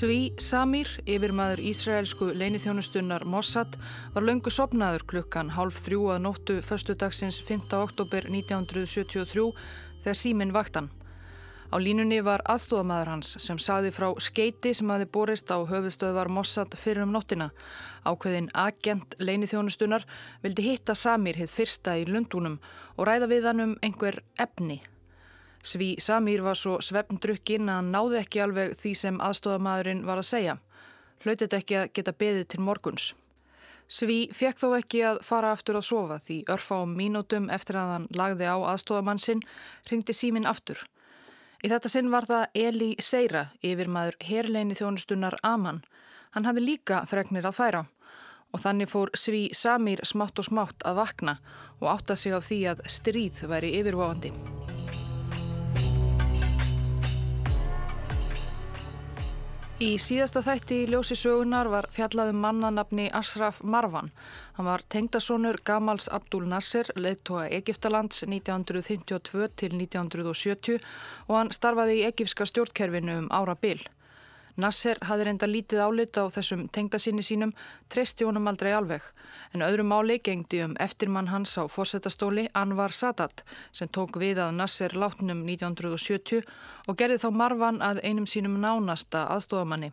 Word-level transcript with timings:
Sví 0.00 0.30
Samir, 0.40 0.88
yfirmaður 1.04 1.60
Ísraelsku 1.60 2.30
leinithjónustunnar 2.32 3.26
Mossad, 3.28 3.74
var 4.14 4.24
löngu 4.24 4.48
sopnaður 4.48 5.02
klukkan 5.10 5.50
hálf 5.52 5.82
þrjú 5.84 6.06
að 6.14 6.22
nóttu 6.24 6.54
förstu 6.64 6.94
dagsins 6.96 7.36
5. 7.44 7.66
oktober 7.76 8.24
1973 8.30 9.44
þegar 10.00 10.16
síminn 10.16 10.54
vaktan. 10.56 10.88
Á 11.68 11.76
línunni 11.76 12.22
var 12.24 12.40
aðstofamæður 12.48 13.10
hans 13.12 13.34
sem 13.44 13.60
saði 13.60 13.90
frá 13.92 14.06
skeiti 14.16 14.72
sem 14.78 14.88
hafi 14.88 15.04
borist 15.04 15.52
á 15.52 15.60
höfuðstöðvar 15.68 16.32
Mossad 16.32 16.78
fyrir 16.80 17.04
um 17.04 17.12
nóttina. 17.12 17.50
Ákveðin 18.08 18.48
agent 18.56 19.18
leinithjónustunnar 19.20 20.08
vildi 20.40 20.64
hitta 20.70 20.96
Samir 20.96 21.36
hitt 21.36 21.52
fyrsta 21.52 21.98
í 22.00 22.08
Lundúnum 22.08 22.56
og 22.96 23.04
ræða 23.04 23.28
við 23.36 23.50
hann 23.50 23.64
um 23.66 23.76
einhver 23.84 24.22
efni. 24.40 24.80
Sví 25.62 25.96
Samír 26.00 26.40
var 26.40 26.56
svo 26.56 26.78
svefndrukkinn 26.80 27.68
að 27.68 27.80
hann 27.80 27.90
náði 27.92 28.20
ekki 28.22 28.40
alveg 28.40 28.76
því 28.80 28.92
sem 28.96 29.18
aðstofamæðurinn 29.20 30.06
var 30.08 30.22
að 30.22 30.30
segja. 30.30 30.54
Hlautit 31.20 31.52
ekki 31.52 31.76
að 31.76 31.90
geta 31.98 32.14
beðið 32.16 32.46
til 32.54 32.60
morguns. 32.64 33.10
Sví 33.90 34.30
fekk 34.32 34.60
þó 34.62 34.68
ekki 34.78 35.02
að 35.04 35.20
fara 35.26 35.50
aftur 35.52 35.76
að 35.80 35.88
sofa 35.90 36.16
því 36.24 36.38
örfa 36.54 36.78
á 36.80 36.84
mínútum 36.88 37.50
eftir 37.52 37.76
að 37.76 37.92
hann 37.92 38.08
lagði 38.16 38.48
á 38.48 38.56
aðstofamann 38.72 39.20
sinn 39.20 39.42
ringdi 39.90 40.16
símin 40.16 40.48
aftur. 40.48 40.80
Í 41.60 41.68
þetta 41.68 41.92
sinn 41.92 42.08
var 42.14 42.24
það 42.24 42.56
Eli 42.56 42.94
Seira, 43.02 43.50
yfirmaður 43.60 44.16
herleini 44.24 44.78
þjónustunnar 44.78 45.36
Aman. 45.44 45.82
Hann 46.30 46.48
hafði 46.48 46.64
líka 46.70 47.02
fregnir 47.10 47.44
að 47.44 47.58
færa 47.58 47.84
og 48.50 48.64
þannig 48.64 48.88
fór 48.90 49.12
Sví 49.18 49.50
Samír 49.54 50.06
smátt 50.08 50.40
og 50.40 50.48
smátt 50.48 50.88
að 50.88 51.02
vakna 51.02 51.36
og 51.82 51.90
átta 51.92 52.16
sig 52.16 52.32
á 52.32 52.40
því 52.40 52.64
að 52.72 52.84
stríð 52.88 53.44
væri 53.50 53.76
yfirváandi. 53.82 54.32
Í 59.80 59.94
síðasta 59.96 60.42
þætti 60.44 60.76
í 60.82 60.88
ljósi 60.92 61.16
sögunar 61.16 61.70
var 61.72 61.86
fjallaðum 61.94 62.42
mannanabni 62.44 63.06
Ashraf 63.16 63.62
Marwan. 63.64 64.10
Hann 64.58 64.66
var 64.68 64.82
tengdasónur 64.92 65.56
Gamals 65.64 66.04
Abdul 66.12 66.42
Nasser, 66.50 66.90
leittóa 67.00 67.46
Egiptalands 67.48 68.26
1952 68.26 69.48
til 69.62 69.78
1970 69.78 70.84
og 71.30 71.32
hann 71.38 71.52
starfaði 71.56 71.96
í 72.02 72.04
egipska 72.10 72.44
stjórnkerfinu 72.50 73.16
um 73.22 73.32
ára 73.32 73.56
byll. 73.56 73.80
Nasser 74.60 74.98
hafði 75.08 75.26
reynda 75.26 75.48
lítið 75.48 75.80
álita 75.86 76.24
á 76.24 76.26
þessum 76.34 76.66
tengdasinni 76.74 77.22
sínum, 77.24 77.54
treysti 77.88 78.26
honum 78.28 78.50
aldrei 78.50 78.74
alveg. 78.76 79.06
En 79.54 79.64
öðru 79.66 79.86
máli 79.88 80.18
gengdi 80.22 80.60
um 80.64 80.76
eftirmann 80.78 81.30
hans 81.32 81.56
á 81.56 81.64
fórsetastóli 81.64 82.48
Anvar 82.54 82.92
Sadat 82.92 83.44
sem 83.72 83.88
tók 83.88 84.20
við 84.20 84.42
að 84.44 84.54
Nasser 84.58 84.94
látnum 84.94 85.42
1970 85.48 86.44
og 86.88 87.00
gerði 87.00 87.22
þá 87.24 87.30
Marvan 87.42 87.80
að 87.82 88.04
einum 88.04 88.28
sínum 88.28 88.60
nánasta 88.60 89.26
aðstofamanni. 89.34 89.92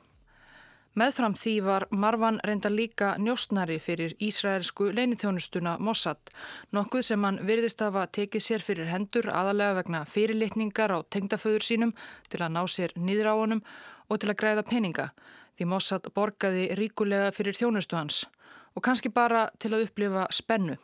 Meðfram 0.98 1.36
því 1.38 1.52
var 1.62 1.84
Marvan 1.94 2.40
reynda 2.42 2.72
líka 2.74 3.12
njóstnari 3.22 3.76
fyrir 3.78 4.16
Ísraelsku 4.18 4.88
leinithjónustuna 4.98 5.76
Mossad, 5.78 6.18
nokkuð 6.74 7.04
sem 7.06 7.28
hann 7.28 7.38
virðist 7.46 7.84
að 7.86 7.92
hafa 7.92 8.14
tekið 8.18 8.44
sér 8.46 8.66
fyrir 8.66 8.90
hendur 8.90 9.30
aðalega 9.30 9.76
vegna 9.78 10.00
fyrirlitningar 10.10 10.96
á 10.98 11.00
tengdaföður 11.14 11.68
sínum 11.68 11.94
til 12.32 12.42
að 12.42 12.56
ná 12.56 12.64
sér 12.66 12.98
honum 12.98 13.62
og 14.10 14.20
til 14.22 14.32
að 14.32 14.40
græða 14.42 14.66
peninga 14.68 15.12
því 15.58 15.70
Mossad 15.72 16.10
borgaði 16.16 16.68
ríkulega 16.78 17.32
fyrir 17.36 17.58
þjónustu 17.58 17.98
hans 17.98 18.26
og 18.76 18.84
kannski 18.86 19.10
bara 19.10 19.48
til 19.60 19.74
að 19.74 19.88
upplifa 19.88 20.28
spennu. 20.34 20.78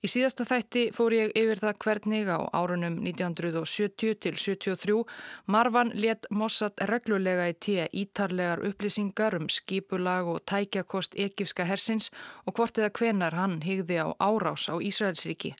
Í 0.00 0.08
síðasta 0.08 0.46
þætti 0.48 0.82
fór 0.96 1.12
ég 1.12 1.32
yfir 1.36 1.58
það 1.60 1.80
hvernig 1.84 2.28
á 2.32 2.40
árunum 2.56 2.94
1970 3.04 4.14
til 4.24 4.38
73 4.40 5.02
Marvan 5.52 5.90
let 5.92 6.24
Mossad 6.32 6.80
reglulega 6.88 7.50
í 7.50 7.56
tíu 7.66 7.84
ítarlegar 8.02 8.62
upplýsingar 8.64 9.36
um 9.36 9.50
skipulag 9.52 10.30
og 10.32 10.40
tækjakost 10.48 11.18
ekifska 11.20 11.68
hersins 11.68 12.08
og 12.46 12.56
hvort 12.56 12.80
eða 12.80 12.94
hvenar 12.96 13.36
hann 13.36 13.60
higði 13.66 14.00
á 14.00 14.08
árás 14.16 14.70
á 14.72 14.80
Ísraelsríki. 14.80 15.52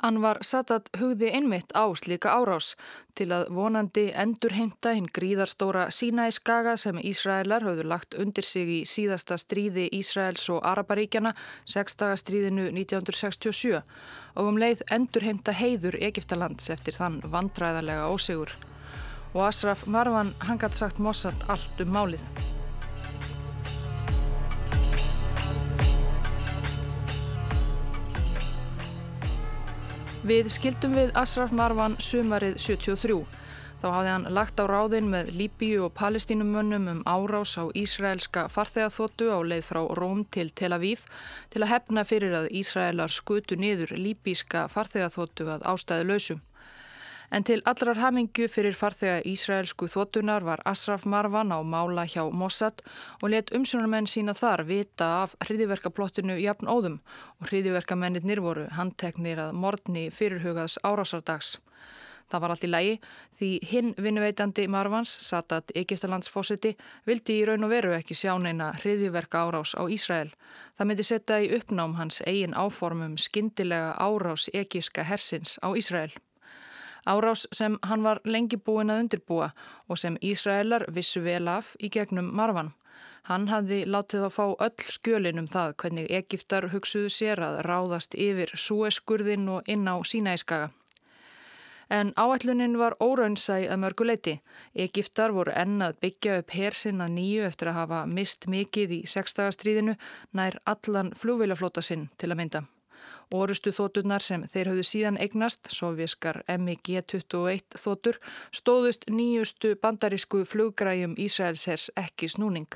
Anvar 0.00 0.38
Sadat 0.42 0.88
hugði 0.98 1.28
einmitt 1.36 1.74
á 1.76 1.84
slíka 1.94 2.32
árás 2.32 2.72
til 3.14 3.28
að 3.34 3.50
vonandi 3.54 4.06
endur 4.24 4.54
heimta 4.56 4.94
hinn 4.96 5.10
gríðarstóra 5.18 5.90
Sínæskaga 5.92 6.74
sem 6.80 6.98
Ísraelar 6.98 7.62
höfðu 7.66 7.84
lagt 7.86 8.16
undir 8.18 8.46
sig 8.46 8.66
í 8.66 8.78
síðasta 8.88 9.36
stríði 9.38 9.88
Ísraels 9.92 10.48
og 10.54 10.64
Araparíkjana, 10.64 11.34
sexdagastríðinu 11.68 12.70
1967 12.72 13.82
og 14.34 14.48
um 14.48 14.58
leið 14.58 14.82
endur 14.90 15.28
heimta 15.28 15.52
heiður 15.52 16.00
Egiptalands 16.00 16.70
eftir 16.72 16.96
þann 16.96 17.20
vandræðarlega 17.36 18.08
ósigur. 18.08 18.56
Og 19.36 19.46
Asraf 19.46 19.86
Marwan 19.86 20.34
hangat 20.48 20.74
sagt 20.74 20.98
Mossad 20.98 21.46
allt 21.52 21.84
um 21.84 21.94
málið. 21.94 22.26
Við 30.22 30.52
skildum 30.54 30.92
við 30.94 31.08
Asraf 31.18 31.50
Marwan 31.50 31.96
sumarið 31.98 32.52
73. 32.62 33.16
Þá 33.82 33.86
hafði 33.90 34.10
hann 34.12 34.26
lagt 34.36 34.60
á 34.62 34.70
ráðin 34.70 35.08
með 35.10 35.32
Líbíu 35.34 35.80
og 35.88 35.96
palestínumönnum 35.98 36.84
um 36.92 37.00
árás 37.10 37.56
á 37.58 37.66
Ísraelska 37.74 38.44
farþegaþóttu 38.54 39.32
á 39.34 39.42
leið 39.42 39.64
frá 39.66 39.80
Róm 39.98 40.22
til 40.30 40.52
Tel 40.54 40.70
Aviv 40.76 41.02
til 41.50 41.64
að 41.64 41.72
hefna 41.72 42.06
fyrir 42.06 42.36
að 42.38 42.46
Ísraelar 42.54 43.10
skutu 43.10 43.58
niður 43.58 43.96
líbíska 43.98 44.68
farþegaþóttu 44.70 45.48
að 45.56 45.66
ástæðu 45.66 46.06
lausum. 46.12 46.44
En 47.32 47.44
til 47.48 47.62
allrar 47.64 47.96
hamingju 47.96 48.44
fyrir 48.52 48.74
farþega 48.76 49.22
Ísraelsku 49.24 49.86
þóttunar 49.88 50.44
var 50.44 50.60
Asraf 50.68 51.06
Marwan 51.08 51.48
á 51.56 51.64
mála 51.64 52.02
hjá 52.04 52.26
Mossad 52.28 52.82
og 53.22 53.30
let 53.32 53.52
umsjónarmenn 53.56 54.04
sína 54.04 54.34
þar 54.36 54.66
vita 54.68 55.06
af 55.22 55.32
hriðiverkaplottinu 55.46 56.34
jafn 56.42 56.68
óðum 56.68 56.98
og 57.40 57.46
hriðiverkamennir 57.48 58.42
voru 58.44 58.66
handteknir 58.76 59.40
að 59.40 59.56
mordni 59.62 60.02
fyrirhugaðs 60.12 60.76
árásardags. 60.84 61.54
Það 62.28 62.42
var 62.44 62.52
allt 62.52 62.66
í 62.66 62.70
lægi 62.72 62.98
því 63.38 63.48
hinn 63.70 63.94
vinnuveitandi 63.96 64.66
Marvans, 64.68 65.12
Sadat 65.24 65.72
Egiptalandsfósiti, 65.72 66.74
vildi 67.08 67.38
í 67.38 67.46
raun 67.48 67.64
og 67.64 67.72
veru 67.72 67.94
ekki 67.96 68.12
sjá 68.12 68.34
neina 68.36 68.74
hriðiverka 68.82 69.46
árás 69.46 69.72
á 69.72 69.88
Ísrael. 69.88 70.34
Það 70.76 70.90
myndi 70.90 71.08
setja 71.08 71.40
í 71.40 71.48
uppnám 71.56 71.96
hans 71.96 72.20
eigin 72.26 72.52
áformum 72.52 73.16
skindilega 73.16 73.96
árás 73.96 74.50
egíska 74.52 75.08
hersins 75.08 75.56
á 75.64 75.72
Ísrael. 75.72 76.12
Árás 77.06 77.46
sem 77.52 77.78
hann 77.82 78.02
var 78.02 78.20
lengi 78.24 78.56
búin 78.56 78.90
að 78.92 79.02
undirbúa 79.04 79.50
og 79.88 79.98
sem 79.98 80.18
Ísraelar 80.20 80.86
vissu 80.88 81.22
vel 81.24 81.48
af 81.48 81.74
í 81.82 81.90
gegnum 81.90 82.30
Marvan. 82.36 82.72
Hann 83.30 83.48
hafði 83.50 83.84
látið 83.86 84.26
að 84.26 84.34
fá 84.36 84.44
öll 84.66 84.86
skjölin 84.94 85.38
um 85.42 85.48
það 85.50 85.74
hvernig 85.82 86.10
Egiptar 86.10 86.68
hugsuðu 86.72 87.10
sér 87.16 87.42
að 87.46 87.60
ráðast 87.66 88.14
yfir 88.14 88.54
súeskurðin 88.58 89.48
og 89.56 89.68
inn 89.74 89.86
á 89.86 89.94
Sínæskaga. 90.02 90.70
En 91.92 92.12
áætlunin 92.16 92.78
var 92.80 92.96
óraunsæg 93.04 93.66
að 93.68 93.80
mörguleiti. 93.84 94.34
Egiptar 94.74 95.34
voru 95.36 95.52
ennað 95.54 95.98
byggja 96.00 96.38
upp 96.40 96.54
hersinn 96.56 97.04
að 97.04 97.16
nýju 97.18 97.48
eftir 97.50 97.70
að 97.70 97.80
hafa 97.80 98.04
mist 98.06 98.48
mikið 98.48 98.98
í 98.98 99.00
sextagastríðinu 99.14 99.98
nær 100.32 100.56
allan 100.64 101.12
flugvilaflóta 101.12 101.84
sinn 101.84 102.08
til 102.16 102.32
að 102.32 102.40
mynda. 102.40 102.62
Orustu 103.32 103.72
þóturnar 103.72 104.20
sem 104.20 104.42
þeir 104.44 104.68
hafðu 104.70 104.82
síðan 104.84 105.18
eignast, 105.24 105.70
sovjískar 105.72 106.42
MiG-21 106.52 107.78
þótur, 107.80 108.18
stóðust 108.52 109.06
nýjustu 109.08 109.70
bandarísku 109.80 110.42
fluggræjum 110.50 111.14
Ísraelshers 111.16 111.88
ekki 111.96 112.28
snúning. 112.28 112.68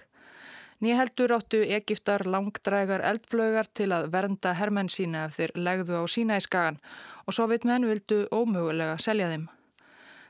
Nýheldur 0.81 1.35
áttu 1.37 1.61
Egiptar 1.77 2.25
langdrægar 2.25 3.05
eldflögar 3.11 3.69
til 3.73 3.91
að 3.97 4.09
vernda 4.13 4.55
hermenn 4.57 4.89
sína 4.93 5.27
ef 5.27 5.37
þeir 5.37 5.53
legðu 5.57 6.01
á 6.01 6.05
sína 6.09 6.41
í 6.41 6.45
skagan 6.45 6.81
og 7.27 7.37
sovjetmenn 7.37 7.89
vildu 7.89 8.23
ómögulega 8.33 8.97
selja 9.01 9.29
þeim. 9.33 9.47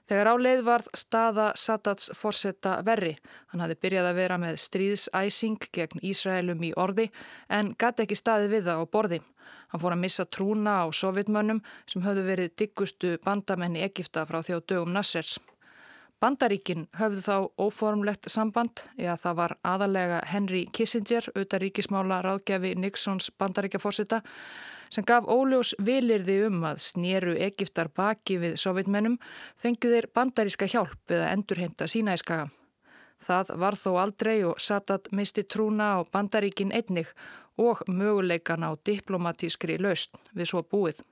Þegar 0.07 0.31
áleið 0.33 0.61
varð 0.67 0.91
staða 0.95 1.47
Sadats 1.59 2.13
forsetta 2.15 2.77
verri. 2.87 3.17
Hann 3.51 3.63
hafi 3.65 3.79
byrjað 3.83 4.11
að 4.11 4.19
vera 4.21 4.37
með 4.39 4.61
stríðsæsing 4.63 5.71
gegn 5.75 6.03
Ísraelum 6.03 6.63
í 6.63 6.75
orði 6.79 7.09
en 7.51 7.73
gæti 7.75 8.07
ekki 8.07 8.19
staði 8.19 8.53
við 8.55 8.69
það 8.71 8.83
á 8.83 8.85
borði. 8.87 9.21
Hann 9.73 9.83
fór 9.83 9.97
að 9.97 10.03
missa 10.05 10.25
trúna 10.25 10.79
á 10.83 10.87
sovjetmönnum 10.95 11.63
sem 11.91 12.05
höfðu 12.05 12.25
verið 12.29 12.55
diggustu 12.61 13.17
bandamenn 13.25 13.77
í 13.77 13.85
Egipta 13.87 14.27
frá 14.29 14.43
þjó 14.47 14.61
dögum 14.63 14.95
Nassers. 14.95 15.37
Bandaríkin 16.23 16.87
höfðu 16.97 17.21
þá 17.21 17.37
óformlegt 17.61 18.31
samband, 18.33 18.81
eða 18.97 19.19
það 19.21 19.35
var 19.41 19.55
aðalega 19.69 20.21
Henry 20.31 20.63
Kissinger, 20.73 21.27
auðvitað 21.35 21.63
ríkismála 21.67 22.23
ráðgjafi 22.25 22.71
Nixons 22.81 23.29
bandaríkjaforsita, 23.37 24.23
sem 24.89 25.05
gaf 25.05 25.29
óljós 25.29 25.75
vilirði 25.83 26.39
um 26.47 26.63
að 26.65 26.81
snýru 26.87 27.35
Egiptar 27.37 27.91
baki 27.93 28.39
við 28.41 28.57
sovjetmennum, 28.63 29.19
fenguðir 29.61 30.09
bandaríska 30.17 30.71
hjálp 30.73 30.97
við 31.11 31.21
að 31.21 31.35
endurheimta 31.35 31.91
sína 31.91 32.17
í 32.17 32.23
skaga. 32.23 32.49
Það 33.27 33.53
var 33.61 33.77
þó 33.77 33.91
aldrei 34.01 34.37
og 34.47 34.61
Sadat 34.63 35.11
misti 35.13 35.43
trúna 35.45 35.97
á 35.99 36.07
bandaríkin 36.09 36.73
einnig 36.73 37.11
og 37.57 37.83
möguleikan 37.89 38.65
á 38.65 38.71
diplomatískri 38.77 39.79
laust 39.81 40.17
við 40.37 40.51
svo 40.53 40.63
búið. 40.63 41.03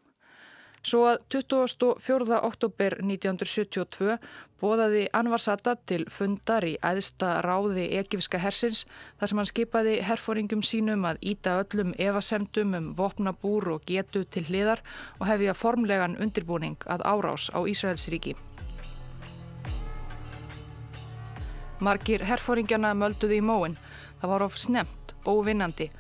Svo 0.85 1.07
að 1.09 1.23
24. 1.33 2.41
oktober 2.45 2.99
1972 3.01 4.19
bóðaði 4.61 5.07
Anvar 5.17 5.41
Sadat 5.41 5.81
til 5.89 6.03
fundar 6.13 6.67
í 6.69 6.75
æðsta 6.85 7.39
ráði 7.45 7.87
ekifska 8.01 8.37
hersins 8.43 8.83
þar 9.21 9.31
sem 9.31 9.41
hann 9.41 9.49
skipaði 9.49 9.95
herfóringum 10.05 10.65
sínum 10.65 11.07
að 11.09 11.23
íta 11.33 11.57
öllum 11.63 11.95
evasemdum 11.97 12.77
um 12.77 12.91
vopnabúr 12.99 13.71
og 13.79 13.87
getu 13.89 14.27
til 14.29 14.45
hliðar 14.51 14.85
og 15.21 15.29
hefja 15.31 15.57
formlegan 15.57 16.19
undirbúning 16.21 16.77
að 16.85 17.07
árás 17.09 17.49
á 17.57 17.65
Ísraelsríki. 17.65 18.37
Margir 21.81 22.23
herfóringjana 22.29 22.93
mölduði 22.97 23.41
í 23.41 23.45
móin. 23.45 23.75
Það 24.21 24.31
var 24.31 24.45
of 24.47 24.55
snemt, 24.57 25.04
óvinnandi. 25.29 25.91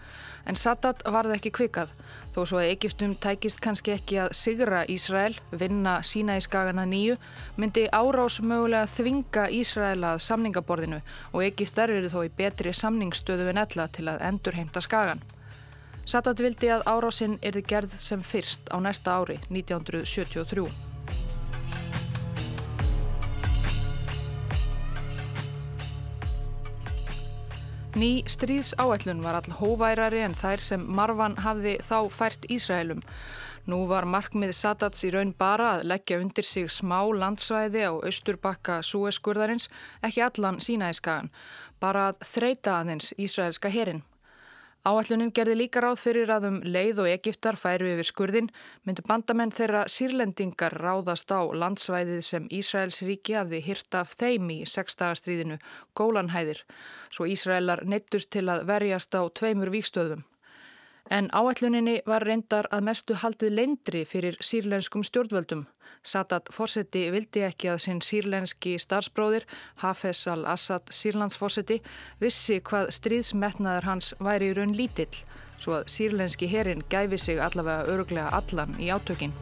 En 0.45 0.59
Sadat 0.61 1.01
varði 1.09 1.39
ekki 1.39 1.53
kvikað, 1.57 1.93
þó 2.35 2.41
svo 2.45 2.59
að 2.61 2.71
Egiptum 2.75 3.15
tækist 3.17 3.63
kannski 3.65 3.95
ekki 3.95 4.19
að 4.21 4.35
sigra 4.37 4.83
Ísrael, 4.93 5.39
vinna 5.51 5.97
sína 6.05 6.37
í 6.37 6.45
skagana 6.45 6.85
nýju, 6.89 7.17
myndi 7.57 7.87
árás 7.89 8.41
mögulega 8.45 8.91
þvinga 8.93 9.47
Ísrael 9.61 10.05
að 10.05 10.21
samningaborðinu 10.27 11.01
og 11.33 11.45
Egiptar 11.47 11.93
eru 11.97 12.13
þó 12.13 12.21
í 12.27 12.33
betri 12.37 12.75
samningsstöðu 12.77 13.49
en 13.55 13.63
ella 13.65 13.89
til 13.89 14.09
að 14.13 14.27
endur 14.29 14.59
heimta 14.61 14.85
skagan. 14.85 15.25
Sadat 16.05 16.43
vildi 16.45 16.69
að 16.69 16.85
árásinn 16.85 17.39
erði 17.41 17.65
gerð 17.65 17.95
sem 17.97 18.21
fyrst 18.21 18.69
á 18.69 18.77
næsta 18.77 19.17
ári, 19.17 19.41
1973. 19.49 20.94
Ný 27.95 28.27
stríðsáætlun 28.27 29.21
var 29.23 29.37
all 29.39 29.53
hóværari 29.55 30.25
en 30.27 30.33
þær 30.35 30.59
sem 30.59 30.83
Marvan 30.99 31.37
hafði 31.39 31.77
þá 31.79 31.99
fært 32.11 32.49
Ísraelum. 32.51 33.05
Nú 33.71 33.85
var 33.87 34.03
markmið 34.11 34.51
Sadats 34.59 35.05
í 35.07 35.13
raun 35.15 35.31
bara 35.39 35.69
að 35.77 35.85
leggja 35.93 36.19
undir 36.19 36.49
sig 36.49 36.67
smá 36.75 37.07
landsvæði 37.15 37.85
á 37.87 37.95
austurbakka 37.95 38.81
Súeskurðarins, 38.83 39.69
ekki 40.03 40.25
allan 40.27 40.59
sína 40.59 40.91
í 40.91 40.97
skagan, 40.99 41.31
bara 41.79 42.09
að 42.11 42.19
þreita 42.33 42.81
aðeins 42.81 43.15
Ísraelska 43.15 43.71
herin. 43.71 44.03
Áallunin 44.85 45.31
gerði 45.33 45.55
líka 45.57 45.81
ráð 45.81 46.03
fyrir 46.03 46.31
að 46.35 46.45
um 46.51 46.57
leið 46.61 46.99
og 47.01 47.07
Egiptar 47.09 47.57
færu 47.57 47.87
yfir 47.89 48.05
skurðin 48.05 48.51
myndu 48.85 49.05
bandamenn 49.09 49.55
þeirra 49.57 49.87
sírlendingar 49.89 50.77
ráðast 50.83 51.33
á 51.33 51.41
landsvæðið 51.63 52.21
sem 52.27 52.51
Ísraels 52.53 53.01
ríki 53.09 53.39
hafði 53.39 53.63
hýrt 53.65 53.97
af 53.97 54.13
þeim 54.21 54.53
í 54.53 54.59
sextagastríðinu, 54.69 55.57
Gólanhæðir, 55.97 56.61
svo 57.09 57.25
Ísraelar 57.33 57.87
neittust 57.89 58.29
til 58.37 58.45
að 58.53 58.67
verjast 58.69 59.17
á 59.17 59.25
tveimur 59.33 59.73
víkstöðum. 59.73 60.29
En 61.11 61.29
áalluninni 61.33 62.01
var 62.07 62.25
reyndar 62.25 62.67
að 62.73 62.85
mestu 62.89 63.15
haldið 63.21 63.53
leindri 63.59 64.05
fyrir 64.09 64.37
sírlenskum 64.41 65.05
stjórnvöldum. 65.05 65.67
Sadat 66.05 66.49
fórseti 66.53 67.11
vildi 67.13 67.45
ekki 67.45 67.71
að 67.73 67.83
sinn 67.85 68.01
sírlenski 68.05 68.75
starfsbróðir 68.81 69.45
Hafez 69.85 70.27
al-Assad 70.29 70.93
sírlandsfórseti 70.93 71.81
vissi 72.21 72.61
hvað 72.61 72.93
stríðsmetnaður 72.99 73.89
hans 73.91 74.13
væri 74.21 74.53
í 74.53 74.57
raun 74.57 74.77
lítill 74.77 75.25
svo 75.61 75.79
að 75.81 75.89
sírlenski 75.93 76.49
herin 76.51 76.85
gæfi 76.93 77.19
sig 77.19 77.41
allavega 77.41 77.89
öruglega 77.95 78.33
allan 78.41 78.77
í 78.81 78.91
átökinn. 78.93 79.33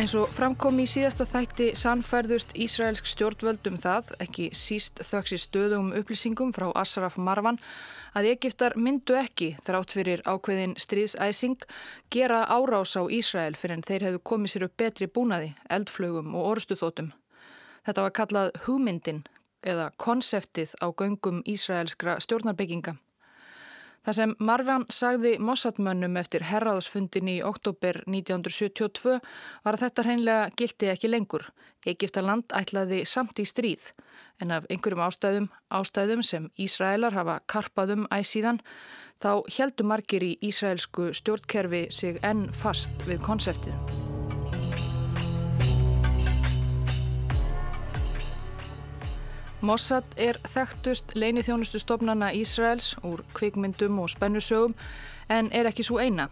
Eins 0.00 0.14
og 0.16 0.30
framkom 0.32 0.78
í 0.80 0.86
síðasta 0.88 1.26
þætti 1.28 1.64
sannfærðust 1.76 2.54
Ísraelsk 2.56 3.04
stjórnvöldum 3.10 3.74
það, 3.82 4.06
ekki 4.24 4.46
síst 4.56 5.02
þöks 5.04 5.34
í 5.36 5.38
stöðum 5.42 5.90
upplýsingum 5.98 6.54
frá 6.56 6.70
Asraf 6.80 7.18
Marwan, 7.20 7.58
að 8.16 8.30
Egiptar 8.30 8.78
myndu 8.80 9.18
ekki, 9.20 9.50
þrátt 9.60 9.92
fyrir 9.92 10.22
ákveðin 10.24 10.72
stríðsæsing, 10.80 11.66
gera 12.08 12.46
árás 12.48 12.96
á 12.96 13.04
Ísrael 13.12 13.58
fyrir 13.60 13.76
en 13.76 13.84
þeir 13.84 14.06
hefðu 14.08 14.22
komið 14.32 14.54
sér 14.54 14.66
upp 14.70 14.76
betri 14.80 15.10
búnaði, 15.18 15.52
eldflögum 15.68 16.32
og 16.32 16.48
orustuþótum. 16.54 17.12
Þetta 17.84 18.08
var 18.08 18.16
kallað 18.22 18.50
hugmyndin 18.64 19.20
eða 19.60 19.90
konseptið 20.00 20.72
á 20.80 20.88
göngum 20.96 21.44
Ísraelskra 21.44 22.16
stjórnarbygginga. 22.24 22.96
Það 24.00 24.16
sem 24.16 24.30
Marvan 24.40 24.86
sagði 24.88 25.34
Mossadmönnum 25.44 26.16
eftir 26.16 26.46
herraðsfundin 26.48 27.28
í 27.28 27.36
oktober 27.44 28.00
1972 28.06 29.18
var 29.64 29.76
að 29.76 29.82
þetta 29.84 30.04
hreinlega 30.06 30.46
gildi 30.56 30.88
ekki 30.94 31.10
lengur. 31.10 31.44
Egiptaland 31.86 32.56
ætlaði 32.56 33.02
samt 33.08 33.40
í 33.40 33.48
stríð 33.48 33.90
en 34.40 34.54
af 34.56 34.64
einhverjum 34.72 35.04
ástæðum, 35.04 35.50
ástæðum 35.68 36.24
sem 36.24 36.48
Ísraelar 36.56 37.16
hafa 37.16 37.40
karpaðum 37.44 38.06
æsíðan 38.08 38.62
þá 39.20 39.32
heldu 39.52 39.84
margir 39.84 40.24
í 40.24 40.36
Ísraelsku 40.48 41.10
stjórnkerfi 41.20 41.88
sig 41.92 42.22
enn 42.24 42.48
fast 42.62 43.04
við 43.08 43.20
konseptið. 43.26 43.76
Mossad 49.60 50.04
er 50.16 50.38
þekktust 50.48 51.12
leinithjónustu 51.20 51.76
stofnana 51.82 52.30
Ísraels 52.32 52.94
úr 53.04 53.20
kvikmyndum 53.36 53.98
og 54.00 54.08
spennusögum 54.08 54.72
en 55.28 55.50
er 55.52 55.66
ekki 55.68 55.84
svo 55.84 55.98
eina. 56.00 56.30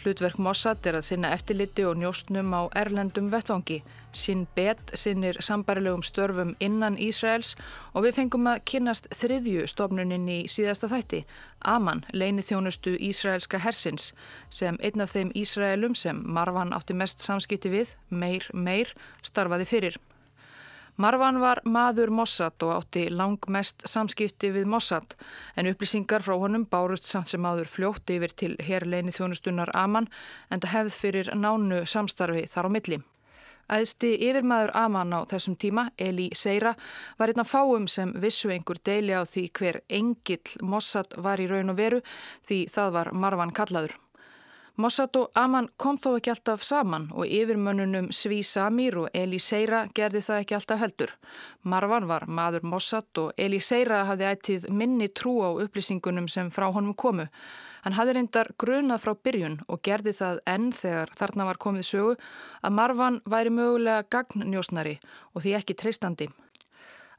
Hlutverk 0.00 0.38
Mossad 0.40 0.86
er 0.88 0.96
að 0.96 1.04
sinna 1.04 1.34
eftirliti 1.36 1.84
og 1.84 1.98
njóstnum 2.00 2.54
á 2.56 2.72
erlendum 2.80 3.28
vettvangi. 3.30 3.82
Sinn 4.16 4.46
bet 4.56 4.94
sinnir 4.96 5.36
sambarilegum 5.44 6.00
störfum 6.02 6.54
innan 6.64 6.96
Ísraels 6.96 7.52
og 7.92 8.06
við 8.06 8.16
fengum 8.22 8.48
að 8.48 8.64
kynast 8.72 9.10
þriðju 9.20 9.66
stofnunin 9.68 10.24
í 10.32 10.38
síðasta 10.48 10.88
þætti, 10.88 11.26
Aman, 11.74 12.06
leinithjónustu 12.12 12.96
Ísraelska 12.96 13.60
hersins, 13.60 14.14
sem 14.48 14.80
einn 14.80 15.04
af 15.04 15.12
þeim 15.12 15.34
Ísraelum 15.36 15.94
sem 15.94 16.24
Marvan 16.24 16.72
átti 16.72 16.96
mest 16.96 17.20
samskipti 17.20 17.68
við, 17.76 17.92
meir, 18.08 18.48
meir, 18.54 18.96
starfaði 19.28 19.68
fyrir. 19.68 20.00
Marwan 21.00 21.38
var 21.40 21.62
maður 21.64 22.10
Mossad 22.12 22.60
og 22.66 22.74
átti 22.74 23.06
langmest 23.08 23.86
samskipti 23.88 24.50
við 24.52 24.66
Mossad 24.68 25.14
en 25.56 25.70
upplýsingar 25.70 26.20
frá 26.20 26.34
honum 26.36 26.66
bárust 26.68 27.08
samt 27.08 27.30
sem 27.30 27.46
áður 27.48 27.70
fljótt 27.72 28.12
yfir 28.12 28.34
til 28.36 28.50
herrleini 28.60 29.14
þjónustunnar 29.16 29.72
Aman 29.72 30.10
en 30.50 30.60
það 30.60 30.74
hefð 30.74 30.98
fyrir 31.04 31.32
nánu 31.32 31.80
samstarfi 31.88 32.44
þar 32.52 32.68
á 32.68 32.70
milli. 32.76 33.00
Æðsti 33.72 34.12
yfirmaður 34.28 34.74
Aman 34.76 35.16
á 35.16 35.24
þessum 35.32 35.56
tíma, 35.56 35.86
Eli 35.96 36.28
Seira, 36.36 36.74
var 37.16 37.32
einn 37.32 37.40
af 37.40 37.54
fáum 37.54 37.88
sem 37.88 38.12
vissu 38.20 38.52
einhver 38.52 38.76
deili 38.84 39.16
á 39.16 39.24
því 39.24 39.48
hver 39.56 39.80
engill 39.88 40.60
Mossad 40.60 41.16
var 41.16 41.40
í 41.40 41.48
raun 41.48 41.72
og 41.72 41.80
veru 41.80 42.02
því 42.44 42.66
það 42.68 42.96
var 42.98 43.12
Marwan 43.16 43.56
kallaður. 43.56 43.96
Mossad 44.80 45.16
og 45.20 45.34
Aman 45.36 45.66
kom 45.76 45.98
þó 46.00 46.14
ekki 46.16 46.30
alltaf 46.32 46.62
saman 46.64 47.10
og 47.12 47.28
yfirmönnunum 47.28 48.06
Sví 48.16 48.38
Samir 48.40 48.94
og 49.02 49.10
Eli 49.12 49.36
Seira 49.36 49.82
gerði 49.92 50.22
það 50.24 50.38
ekki 50.40 50.56
alltaf 50.56 50.80
heldur. 50.80 51.10
Marwan 51.68 52.06
var 52.08 52.24
maður 52.24 52.64
Mossad 52.64 53.20
og 53.20 53.34
Eli 53.36 53.60
Seira 53.60 54.06
hafði 54.08 54.30
ættið 54.30 54.64
minni 54.72 55.10
trú 55.12 55.34
á 55.44 55.52
upplýsingunum 55.52 56.30
sem 56.32 56.48
frá 56.48 56.70
honum 56.72 56.96
komu. 56.96 57.28
Hann 57.84 57.98
hafði 57.98 58.16
reyndar 58.16 58.48
grunað 58.56 59.04
frá 59.04 59.12
byrjun 59.12 59.58
og 59.68 59.82
gerði 59.84 60.16
það 60.16 60.40
enn 60.48 60.70
þegar 60.72 61.12
þarna 61.20 61.50
var 61.50 61.60
komið 61.60 61.88
sögu 61.90 62.16
að 62.62 62.76
Marwan 62.80 63.20
væri 63.28 63.52
mögulega 63.52 64.08
gagnnjósnari 64.08 64.96
og 65.34 65.44
því 65.44 65.58
ekki 65.60 65.76
treystandi. 65.76 66.30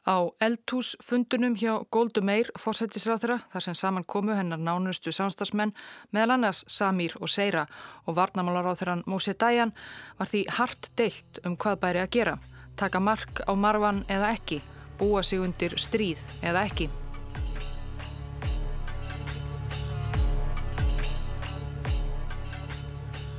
Á 0.04 0.28
eldhúsfundunum 0.44 1.54
hjá 1.56 1.78
Goldu 1.88 2.22
Meir 2.22 2.50
fórsættisráþra 2.60 3.38
þar 3.54 3.64
sem 3.64 3.78
saman 3.80 4.04
komu 4.04 4.36
hennar 4.36 4.60
nánustu 4.60 5.14
samstagsmenn 5.16 5.72
meðal 6.12 6.36
annars 6.36 6.66
Samir 6.68 7.16
og 7.22 7.32
Seira 7.32 7.64
og 8.04 8.18
varnamálaráþurann 8.18 9.06
Mósi 9.08 9.32
Dæjan 9.32 9.72
var 10.20 10.28
því 10.28 10.44
hart 10.58 10.90
deilt 11.00 11.40
um 11.48 11.56
hvað 11.56 11.80
bæri 11.86 12.04
að 12.04 12.12
gera, 12.18 12.36
taka 12.76 13.00
mark 13.00 13.46
á 13.48 13.56
marvan 13.56 14.04
eða 14.10 14.34
ekki, 14.36 14.60
búa 15.00 15.24
sig 15.24 15.40
undir 15.40 15.80
stríð 15.80 16.28
eða 16.42 16.68
ekki. 16.68 16.90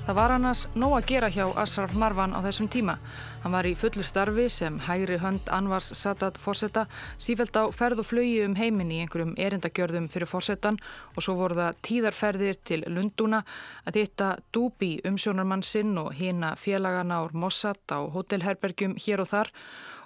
Það 0.04 0.16
var 0.18 0.32
annars 0.34 0.62
nóg 0.76 0.98
að 0.98 1.06
gera 1.08 1.28
hjá 1.32 1.46
Asraf 1.56 1.94
Marwan 1.96 2.34
á 2.36 2.44
þessum 2.44 2.66
tíma. 2.68 2.98
Hann 3.40 3.54
var 3.56 3.64
í 3.64 3.70
fullu 3.72 4.02
starfi 4.04 4.50
sem 4.52 4.74
hægri 4.84 5.16
hönd 5.22 5.48
Anvars 5.48 5.86
Sadat 5.96 6.36
fórsetta 6.36 6.82
sífælt 7.16 7.56
á 7.56 7.72
ferð 7.72 8.02
og 8.02 8.08
flögi 8.10 8.42
um 8.44 8.56
heimin 8.58 8.92
í 8.92 8.98
einhverjum 9.00 9.32
erindagjörðum 9.40 10.10
fyrir 10.12 10.28
fórsetan 10.28 10.76
og 11.14 11.24
svo 11.24 11.38
voru 11.38 11.56
það 11.56 11.80
tíðarferðir 11.88 12.60
til 12.68 12.82
Lundúna 12.84 13.40
að 13.88 14.02
þetta 14.02 14.28
dúbi 14.52 14.92
umsjónarmann 15.08 15.64
sinn 15.64 15.96
og 15.96 16.12
hina 16.20 16.52
félagana 16.60 17.22
ár 17.24 17.32
Mossad 17.32 17.80
á 17.88 18.04
hótelherbergjum 18.04 18.98
hér 19.00 19.24
og 19.24 19.32
þar 19.32 19.54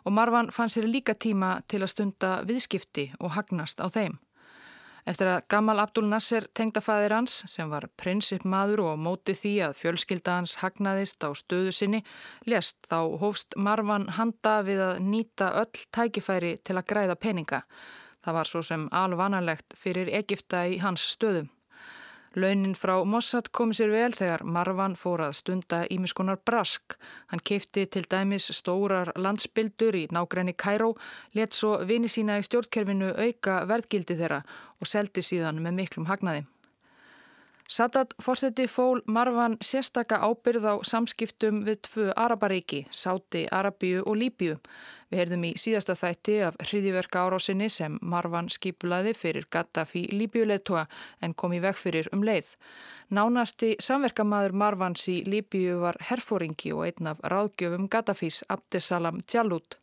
og 0.06 0.14
Marwan 0.14 0.54
fann 0.54 0.70
sér 0.70 0.86
líka 0.86 1.18
tíma 1.18 1.56
til 1.66 1.82
að 1.82 1.94
stunda 1.96 2.36
viðskipti 2.46 3.10
og 3.18 3.34
hagnast 3.34 3.82
á 3.82 3.90
þeim. 3.90 4.14
Eftir 5.08 5.30
að 5.32 5.44
Gamal 5.48 5.78
Abdul 5.80 6.04
Nasser 6.04 6.44
tengdafæðir 6.58 7.14
hans, 7.16 7.38
sem 7.48 7.70
var 7.72 7.86
prinsip 7.96 8.42
maður 8.44 8.82
og 8.90 8.98
móti 9.00 9.32
því 9.38 9.52
að 9.64 9.76
fjölskylda 9.78 10.34
hans 10.36 10.58
hagnaðist 10.60 11.24
á 11.24 11.32
stöðu 11.32 11.72
sinni, 11.72 12.02
lest 12.44 12.84
þá 12.90 13.16
hófst 13.22 13.56
Marvan 13.56 14.04
handa 14.18 14.58
við 14.66 14.82
að 14.84 15.00
nýta 15.06 15.54
öll 15.62 15.86
tækifæri 15.96 16.58
til 16.60 16.76
að 16.76 16.88
græða 16.92 17.16
peninga. 17.22 17.62
Það 18.20 18.36
var 18.36 18.50
svo 18.50 18.62
sem 18.68 18.84
alvanalegt 18.92 19.78
fyrir 19.80 20.12
Egipta 20.12 20.66
í 20.68 20.76
hans 20.84 21.08
stöðum. 21.14 21.48
Launin 22.38 22.74
frá 22.78 23.04
Mossad 23.04 23.48
kom 23.50 23.72
sér 23.74 23.90
vel 23.90 24.12
þegar 24.14 24.44
Marwan 24.46 24.92
fór 24.96 25.24
að 25.26 25.32
stunda 25.40 25.80
ímiskunar 25.90 26.38
brask. 26.46 26.94
Hann 27.32 27.42
keipti 27.42 27.86
til 27.90 28.04
dæmis 28.06 28.46
stórar 28.54 29.10
landsbyldur 29.18 29.98
í 29.98 30.04
nágræni 30.14 30.54
Kæró, 30.54 30.92
let 31.34 31.56
svo 31.56 31.78
vini 31.88 32.06
sína 32.06 32.38
í 32.38 32.46
stjórnkerfinu 32.46 33.10
auka 33.16 33.64
verðgildi 33.66 34.18
þeirra 34.20 34.44
og 34.78 34.86
seldi 34.86 35.24
síðan 35.24 35.58
með 35.64 35.80
miklum 35.80 36.06
hagnaði. 36.06 36.46
Sadat 37.68 38.14
fórseti 38.22 38.66
fól 38.66 39.02
Marwan 39.04 39.56
sérstaka 39.60 40.16
ábyrð 40.24 40.64
á 40.64 40.74
samskiptum 40.80 41.58
við 41.66 41.82
tvö 41.84 42.04
Araparíki, 42.16 42.86
Sáti, 42.90 43.42
Arabíu 43.44 44.00
og 44.08 44.16
Líbíu. 44.16 44.54
Við 45.12 45.18
heyrðum 45.20 45.44
í 45.44 45.50
síðasta 45.60 45.92
þætti 45.92 46.36
af 46.46 46.56
hriðiverka 46.64 47.26
árásinni 47.26 47.68
sem 47.68 47.98
Marwan 48.00 48.48
skipulaði 48.48 49.12
fyrir 49.12 49.44
Gaddafi 49.52 50.06
Líbíuleitua 50.16 50.86
en 51.20 51.34
kom 51.34 51.52
í 51.52 51.60
veg 51.60 51.76
fyrir 51.76 52.08
um 52.16 52.24
leið. 52.24 52.48
Nánasti 53.12 53.74
samverkamaður 53.84 54.56
Marwans 54.62 55.04
í 55.12 55.18
Líbíu 55.28 55.82
var 55.84 56.00
herfóringi 56.08 56.72
og 56.72 56.86
einn 56.88 57.12
af 57.12 57.20
ráðgjöfum 57.20 57.90
Gaddafis 57.92 58.40
Abdesalam 58.48 59.20
Djallut. 59.28 59.76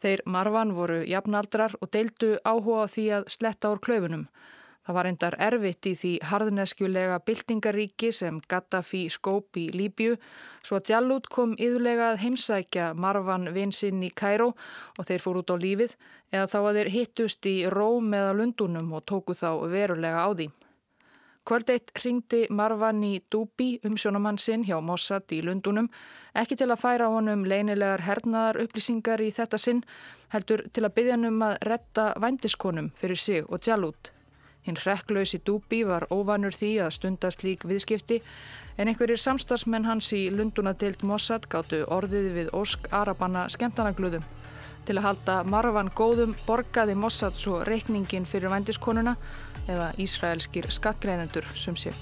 Þeir 0.00 0.24
Marwan 0.24 0.72
voru 0.72 1.02
jafnaldrar 1.04 1.76
og 1.82 1.92
deildu 1.92 2.38
áhuga 2.40 2.88
því 2.88 3.06
að 3.20 3.30
sletta 3.36 3.76
úr 3.76 3.84
klaufunum. 3.84 4.26
Það 4.82 4.96
var 4.96 5.06
endar 5.06 5.36
erfitt 5.38 5.86
í 5.86 5.92
því 5.94 6.12
harðneskjulega 6.26 7.20
byltingaríki 7.26 8.08
sem 8.16 8.40
Gaddafi 8.50 9.04
skóp 9.14 9.58
í 9.60 9.68
Líbju 9.70 10.16
svo 10.62 10.78
að 10.80 10.88
Djallut 10.88 11.28
kom 11.30 11.52
yðurlega 11.54 12.08
að 12.12 12.22
heimsækja 12.24 12.88
Marvan 12.98 13.52
vinsinn 13.54 14.02
í 14.02 14.10
Kæró 14.10 14.48
og 14.98 15.06
þeir 15.06 15.22
fór 15.22 15.38
út 15.42 15.52
á 15.54 15.56
lífið 15.62 15.94
eða 16.34 16.48
þá 16.50 16.58
að 16.62 16.78
þeir 16.80 16.90
hittust 16.96 17.46
í 17.46 17.54
Róm 17.70 18.10
eða 18.18 18.32
Lundunum 18.40 18.90
og 18.98 19.06
tóku 19.06 19.36
þá 19.38 19.62
verulega 19.70 20.26
á 20.26 20.30
því. 20.34 20.48
Kvöldeitt 21.46 21.90
ringdi 22.02 22.40
Marvan 22.54 23.02
í 23.06 23.16
Dúbi 23.30 23.76
umsjónamann 23.86 24.38
sinn 24.38 24.62
hjá 24.66 24.76
Mossad 24.82 25.30
í 25.34 25.40
Lundunum 25.42 25.88
ekki 26.38 26.58
til 26.58 26.70
að 26.70 26.82
færa 26.82 27.10
honum 27.10 27.42
leinilegar 27.46 28.02
hernaðar 28.06 28.60
upplýsingar 28.62 29.22
í 29.22 29.30
þetta 29.34 29.58
sinn 29.58 29.82
heldur 30.34 30.64
til 30.70 30.86
að 30.86 30.94
byggja 30.98 31.18
hann 31.18 31.30
um 31.30 31.46
að 31.46 31.56
retta 31.70 32.08
vændiskonum 32.22 32.90
fyrir 32.98 33.18
sig 33.18 33.46
og 33.46 33.62
Djallut. 33.62 34.12
Hinn 34.66 34.78
rekklausi 34.84 35.40
Dúbi 35.46 35.82
var 35.88 36.06
óvanur 36.14 36.54
því 36.54 36.70
að 36.84 36.94
stundast 36.98 37.42
lík 37.42 37.66
viðskipti 37.66 38.20
en 38.78 38.90
einhverjir 38.92 39.18
samstagsmenn 39.18 39.88
hans 39.88 40.12
í 40.14 40.22
Lundunadeild 40.30 41.02
Mossad 41.06 41.48
gáttu 41.50 41.82
orðið 41.96 42.30
við 42.36 42.52
Ósk 42.54 42.86
Arabanna 42.94 43.48
skemtanagluðum. 43.52 44.24
Til 44.86 44.98
að 44.98 45.06
halda 45.08 45.36
Marvan 45.46 45.90
góðum 45.98 46.36
borgaði 46.46 46.94
Mossad 46.98 47.38
svo 47.38 47.60
reikningin 47.66 48.26
fyrir 48.26 48.54
vændiskonuna 48.54 49.16
eða 49.66 49.92
Ísraelskir 50.02 50.70
skattgreðendur 50.74 51.46
sem 51.58 51.78
sé. 51.78 51.94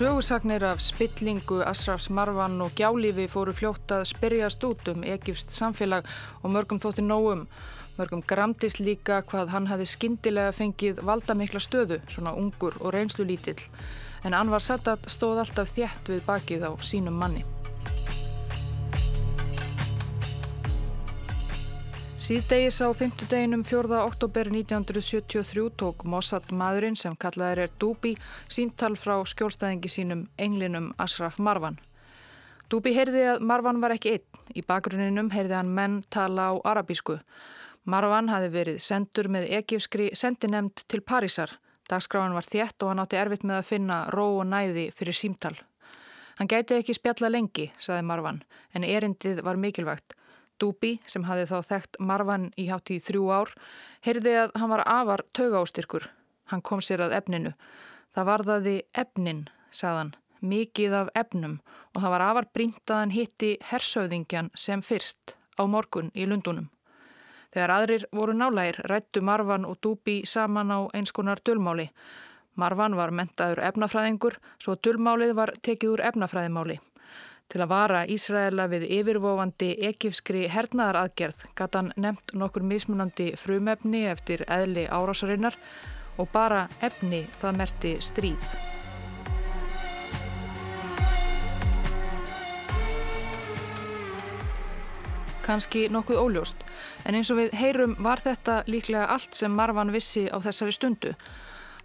Sögusagnir 0.00 0.64
af 0.64 0.80
spillingu, 0.80 1.58
Asrafs 1.60 2.06
Marvan 2.10 2.54
og 2.64 2.70
gjálífi 2.72 3.26
fóru 3.28 3.52
fljótt 3.52 3.92
að 3.92 4.06
spyrjast 4.08 4.64
út 4.64 4.88
um 4.88 5.04
Egipst 5.04 5.52
samfélag 5.52 6.08
og 6.40 6.54
mörgum 6.54 6.80
þótti 6.80 7.04
nógum. 7.04 7.42
Mörgum 7.98 8.24
gramdist 8.24 8.80
líka 8.80 9.20
hvað 9.28 9.52
hann 9.52 9.68
hafi 9.68 9.90
skindilega 9.92 10.56
fengið 10.56 11.04
valdamikla 11.04 11.60
stöðu, 11.60 12.00
svona 12.08 12.32
ungur 12.32 12.80
og 12.80 12.94
reynslu 12.96 13.28
lítill. 13.28 13.60
En 14.24 14.32
Anvar 14.32 14.64
Sadat 14.64 15.04
stóð 15.04 15.44
alltaf 15.44 15.76
þjætt 15.76 16.14
við 16.14 16.24
bakið 16.32 16.64
á 16.64 16.72
sínum 16.80 17.20
manni. 17.20 17.44
Síðdegis 22.20 22.76
á 22.84 22.92
fymtudeginum 22.92 23.62
4. 23.64 23.96
oktober 24.04 24.50
1973 24.52 25.70
tók 25.80 26.02
Mossad 26.04 26.50
maðurinn 26.52 26.98
sem 27.00 27.14
kallaður 27.16 27.62
er 27.64 27.70
Dubi 27.80 28.12
síntal 28.44 28.92
frá 29.00 29.14
skjólstæðingi 29.24 29.88
sínum 29.88 30.26
englinum 30.36 30.90
Ashraf 31.00 31.38
Marwan. 31.40 31.78
Dubi 32.68 32.92
heyrði 32.92 33.24
að 33.30 33.40
Marwan 33.48 33.80
var 33.80 33.96
ekki 33.96 34.12
einn. 34.18 34.44
Í 34.52 34.60
bakgrunninum 34.68 35.32
heyrði 35.32 35.56
hann 35.62 35.72
menn 35.72 35.96
tala 36.12 36.50
á 36.52 36.60
arabísku. 36.74 37.16
Marwan 37.88 38.28
hafi 38.28 38.52
verið 38.52 38.84
sendur 38.84 39.32
með 39.32 39.48
ekifskri 39.62 40.12
sendinemnd 40.12 40.84
til 40.92 41.00
Parísar. 41.00 41.56
Dagskráin 41.88 42.36
var 42.36 42.44
þétt 42.44 42.84
og 42.84 42.92
hann 42.92 43.00
átti 43.00 43.16
erfitt 43.16 43.48
með 43.48 43.62
að 43.62 43.68
finna 43.72 44.04
ró 44.12 44.28
og 44.42 44.46
næði 44.52 44.90
fyrir 44.92 45.16
símtal. 45.16 45.56
Hann 46.36 46.52
gæti 46.52 46.76
ekki 46.76 47.00
spjalla 47.00 47.32
lengi, 47.32 47.70
saði 47.80 48.04
Marwan, 48.04 48.44
en 48.76 48.84
erindið 48.84 49.40
var 49.40 49.56
mikilvægt. 49.56 50.19
Dúbi, 50.60 50.98
sem 51.08 51.24
hafi 51.24 51.46
þá 51.48 51.58
þekkt 51.72 52.00
Marvan 52.00 52.48
í 52.60 52.68
hátt 52.70 52.92
í 52.92 52.98
þrjú 53.02 53.28
ár, 53.32 53.52
heyrði 54.06 54.36
að 54.44 54.56
hann 54.60 54.72
var 54.72 54.84
afar 54.86 55.24
taugástyrkur. 55.36 56.08
Hann 56.52 56.62
kom 56.62 56.82
sér 56.84 57.04
að 57.06 57.16
efninu. 57.20 57.54
Það 58.14 58.28
varðaði 58.30 58.76
efnin, 59.02 59.44
sagðan, 59.70 60.14
mikið 60.40 60.96
af 61.02 61.12
efnum 61.14 61.60
og 61.94 62.02
það 62.02 62.12
var 62.14 62.26
afar 62.26 62.48
brínt 62.54 62.90
að 62.90 63.00
hann 63.02 63.14
hitti 63.14 63.50
hersauðingjan 63.70 64.50
sem 64.58 64.82
fyrst 64.82 65.34
á 65.60 65.62
morgun 65.66 66.10
í 66.14 66.26
Lundunum. 66.26 66.70
Þegar 67.50 67.72
aðrir 67.74 68.04
voru 68.14 68.34
nálægir 68.36 68.78
rættu 68.90 69.22
Marvan 69.26 69.66
og 69.66 69.80
Dúbi 69.82 70.20
saman 70.26 70.70
á 70.70 70.86
eins 70.94 71.10
konar 71.12 71.42
dölmáli. 71.42 71.88
Marvan 72.54 72.94
var 72.98 73.10
mentaður 73.10 73.62
efnafræðingur 73.70 74.38
svo 74.58 74.76
dölmálið 74.78 75.34
var 75.38 75.52
tekið 75.62 75.96
úr 75.96 76.04
efnafræðimáli. 76.10 76.78
Til 77.50 77.64
að 77.64 77.70
vara 77.72 78.00
Ísraela 78.06 78.68
við 78.70 78.84
yfirvofandi 79.00 79.72
ekifskri 79.88 80.44
hernaðaraðgerð 80.52 81.40
gata 81.58 81.80
hann 81.80 81.88
nefnt 81.98 82.36
nokkur 82.38 82.62
mismunandi 82.62 83.32
frumefni 83.34 84.04
eftir 84.06 84.44
eðli 84.46 84.84
árásarinnar 84.86 85.56
og 86.22 86.30
bara 86.30 86.68
efni 86.86 87.24
það 87.40 87.58
merti 87.58 87.96
stríð. 88.06 88.46
Kanski 95.42 95.88
nokkuð 95.90 96.22
óljóst, 96.22 96.60
en 97.02 97.18
eins 97.18 97.32
og 97.34 97.40
við 97.40 97.56
heyrum 97.58 97.96
var 97.98 98.22
þetta 98.22 98.60
líklega 98.70 99.08
allt 99.10 99.34
sem 99.34 99.50
Marvan 99.50 99.90
vissi 99.90 100.28
á 100.30 100.38
þessari 100.38 100.76
stundu. 100.76 101.16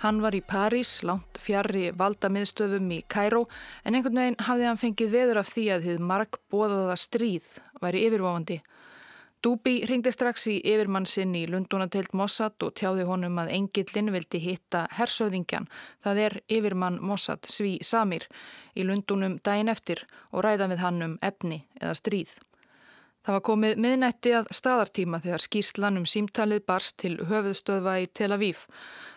Hann 0.06 0.20
var 0.22 0.36
í 0.38 0.42
París, 0.46 1.00
langt 1.02 1.40
fjarrri 1.42 1.88
valdamiðstöfum 1.98 2.92
í 2.94 3.00
Kæró 3.10 3.40
en 3.82 3.96
einhvern 3.98 4.20
veginn 4.20 4.36
hafði 4.46 4.68
hann 4.70 4.78
fengið 4.78 5.10
veður 5.16 5.40
af 5.42 5.48
því 5.50 5.64
að 5.74 5.88
þið 5.88 6.04
marg 6.12 6.38
bóðaða 6.54 6.98
stríð 7.02 7.48
væri 7.82 8.04
yfirvofandi. 8.06 8.60
Dúbi 9.42 9.74
ringdi 9.90 10.14
strax 10.14 10.46
í 10.54 10.60
yfirmann 10.62 11.10
sinn 11.10 11.34
í 11.34 11.48
Lundunateilt 11.50 12.14
Mossad 12.14 12.62
og 12.68 12.76
tjáði 12.78 13.08
honum 13.10 13.42
að 13.42 13.50
engillin 13.58 14.14
vildi 14.14 14.44
hitta 14.44 14.84
hersöðingjan, 14.94 15.66
það 16.06 16.22
er 16.28 16.38
yfirmann 16.54 17.02
Mossad 17.02 17.50
Sví 17.50 17.80
Samir, 17.82 18.28
í 18.78 18.86
Lundunum 18.86 19.40
daginn 19.42 19.74
eftir 19.74 20.06
og 20.30 20.46
ræða 20.46 20.70
við 20.76 20.86
hann 20.86 21.02
um 21.08 21.18
efni 21.26 21.64
eða 21.82 21.98
stríð. 21.98 22.38
Það 23.26 23.40
var 23.40 23.46
komið 23.50 23.80
miðnætti 23.82 24.36
að 24.38 24.54
staðartíma 24.54 25.18
þegar 25.26 25.48
skýrslan 25.48 25.98
um 25.98 26.04
símtalið 26.06 26.62
barst 26.70 27.00
til 27.02 27.16
höfuðstöðva 27.26 27.98
í 28.04 28.10
Tel 28.14 28.36
Avív. 28.38 28.68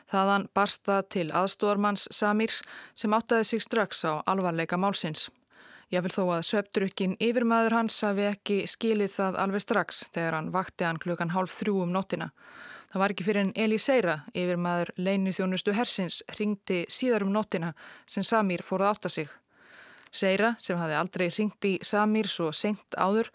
Þaðan 0.08 0.46
barsta 0.56 1.02
til 1.12 1.26
aðstóðarmanns 1.36 2.06
Samirs 2.16 2.62
sem 2.96 3.12
áttaði 3.12 3.44
sig 3.44 3.64
strax 3.64 4.04
á 4.08 4.24
alvarleika 4.24 4.78
málsins. 4.80 5.28
Ég 5.92 6.04
vil 6.04 6.12
þó 6.12 6.24
að 6.36 6.46
söpdrukkin 6.48 7.16
yfirmaður 7.16 7.76
hans 7.78 7.94
hafi 8.04 8.26
ekki 8.28 8.56
skilið 8.68 9.12
það 9.14 9.38
alveg 9.44 9.64
strax 9.64 10.02
þegar 10.12 10.36
hann 10.36 10.50
vakti 10.52 10.84
hann 10.84 11.00
klukkan 11.00 11.32
hálf 11.32 11.54
þrjú 11.60 11.82
um 11.84 11.92
nóttina. 11.92 12.30
Það 12.92 13.02
var 13.02 13.12
ekki 13.12 13.24
fyrir 13.24 13.44
en 13.44 13.52
Eli 13.56 13.78
Seira, 13.80 14.14
yfirmaður 14.32 14.94
leini 14.96 15.32
þjónustu 15.36 15.74
hersins, 15.76 16.22
ringdi 16.38 16.82
síðar 16.92 17.24
um 17.24 17.32
nóttina 17.32 17.74
sem 18.08 18.24
Samir 18.24 18.64
fór 18.64 18.84
að 18.84 18.94
átta 18.94 19.12
sig. 19.12 19.28
Seira, 20.12 20.54
sem 20.60 20.76
hafi 20.80 20.96
aldrei 20.96 21.28
ringdi 21.28 21.74
Samir 21.84 22.28
svo 22.32 22.48
senkt 22.52 22.96
áður, 22.96 23.28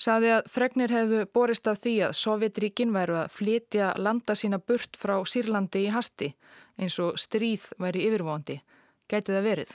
saði 0.00 0.32
að 0.36 0.48
fregnir 0.52 0.92
hefðu 0.92 1.24
borist 1.34 1.68
af 1.68 1.80
því 1.82 1.94
að 2.08 2.16
Sovjetríkin 2.18 2.94
væru 2.94 3.18
að 3.22 3.34
flytja 3.36 3.92
landa 3.96 4.36
sína 4.38 4.58
burt 4.58 4.96
frá 4.98 5.18
Sýrlandi 5.24 5.86
í 5.86 5.92
hasti 5.92 6.32
eins 6.80 6.98
og 7.02 7.18
stríð 7.20 7.68
væri 7.82 8.06
yfirvóndi. 8.08 8.58
Gæti 9.08 9.34
það 9.34 9.46
verið. 9.48 9.72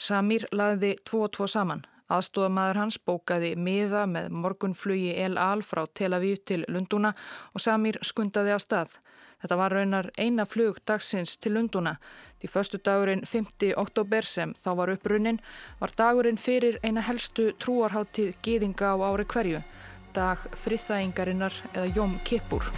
Samir 0.00 0.46
lagði 0.56 0.96
tvo 1.04 1.26
og 1.26 1.34
tvo 1.36 1.46
saman. 1.50 1.84
Aðstóðamæður 2.10 2.80
hans 2.80 2.96
bókaði 3.06 3.52
miða 3.54 4.06
með 4.10 4.32
morgunflugi 4.34 5.12
El 5.14 5.38
Al 5.38 5.62
frá 5.62 5.84
Tel 5.94 6.10
Aviv 6.16 6.40
til 6.48 6.64
Lunduna 6.66 7.12
og 7.54 7.62
Samir 7.62 8.00
skundaði 8.02 8.56
á 8.56 8.58
stað. 8.58 8.96
Þetta 9.40 9.56
var 9.56 9.72
raunar 9.72 10.10
eina 10.20 10.44
flug 10.44 10.82
dagsins 10.84 11.38
til 11.40 11.54
Lunduna. 11.56 11.94
Því 12.40 12.50
förstu 12.52 12.80
dagurinn 12.84 13.24
5. 13.24 13.72
oktober 13.80 14.24
sem 14.28 14.52
þá 14.54 14.70
var 14.76 14.92
upprunnin 14.92 15.40
var 15.80 15.96
dagurinn 15.96 16.40
fyrir 16.40 16.78
eina 16.84 17.00
helstu 17.00 17.50
trúarháttíð 17.64 18.36
gýðinga 18.44 18.92
á 18.92 18.96
ári 19.00 19.24
hverju, 19.24 19.64
dag 20.12 20.44
friðþægingarinnar 20.64 21.56
eða 21.72 21.92
Jóm 21.96 22.18
Kippur. 22.24 22.68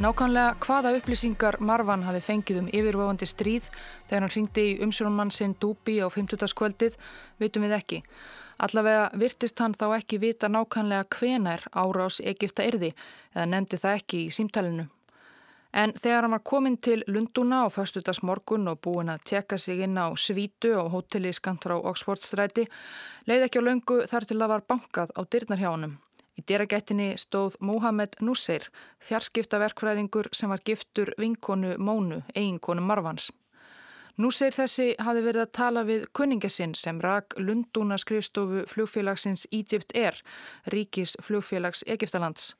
Nákvæmlega 0.00 0.54
hvaða 0.64 0.94
upplýsingar 0.96 1.58
Marvan 1.60 2.06
hafi 2.06 2.22
fengið 2.24 2.62
um 2.62 2.68
yfirvofandi 2.72 3.26
stríð 3.28 3.66
þegar 4.08 4.22
hann 4.24 4.32
ringdi 4.32 4.62
í 4.70 4.76
umsjónumann 4.86 5.32
sinn 5.34 5.52
Dúbi 5.60 5.98
á 6.00 6.08
50. 6.08 6.54
kvöldið, 6.56 6.96
vitum 7.36 7.66
við 7.68 7.74
ekki. 7.76 7.98
Allavega 8.60 9.10
virtist 9.16 9.60
hann 9.62 9.72
þá 9.72 9.86
ekki 9.96 10.18
vita 10.20 10.48
nákvæmlega 10.52 11.06
hvenar 11.16 11.62
árás 11.72 12.18
Egipta 12.20 12.66
erði 12.68 12.90
eða 13.34 13.46
nefndi 13.54 13.78
það 13.80 14.00
ekki 14.00 14.24
í 14.26 14.32
símtælinu. 14.36 14.84
En 15.72 15.94
þegar 15.94 16.26
hann 16.26 16.34
var 16.34 16.42
komin 16.50 16.76
til 16.82 17.04
Lunduna 17.06 17.62
á 17.64 17.66
förstutas 17.70 18.20
morgun 18.26 18.68
og 18.68 18.80
búin 18.84 19.08
að 19.08 19.24
tjekka 19.30 19.58
sig 19.58 19.80
inn 19.86 19.96
á 19.96 20.10
Svítu 20.18 20.74
og 20.76 20.90
hóteli 20.92 21.32
skant 21.32 21.64
frá 21.64 21.76
Oxfordstræti, 21.78 22.66
leiði 23.26 23.46
ekki 23.46 23.62
á 23.62 23.68
löngu 23.68 23.98
þar 24.10 24.26
til 24.26 24.40
það 24.40 24.52
var 24.54 24.66
bankað 24.68 25.14
á 25.14 25.20
dyrnar 25.24 25.62
hjá 25.62 25.70
honum. 25.70 25.98
Í 26.36 26.42
dyragættinni 26.44 27.14
stóð 27.16 27.56
Mohamed 27.60 28.18
Nusseir, 28.20 28.66
fjarskiptaverkfræðingur 29.06 30.30
sem 30.32 30.50
var 30.50 30.60
giftur 30.64 31.14
vinkonu 31.18 31.76
Mónu, 31.78 32.24
eiginkonu 32.34 32.82
Marvans. 32.82 33.30
Nusseir 34.20 34.52
þessi 34.52 34.90
hafi 35.00 35.22
verið 35.24 35.46
að 35.46 35.52
tala 35.56 35.82
við 35.88 36.02
kunningasinn 36.18 36.74
sem 36.76 36.98
rak 37.00 37.32
Lunduna 37.40 37.96
skrifstofu 38.00 38.66
flugfélagsins 38.68 39.46
Egypt 39.48 39.94
Air, 39.96 40.18
ríkis 40.74 41.14
flugfélags 41.24 41.80
Egiptalands. 41.86 42.50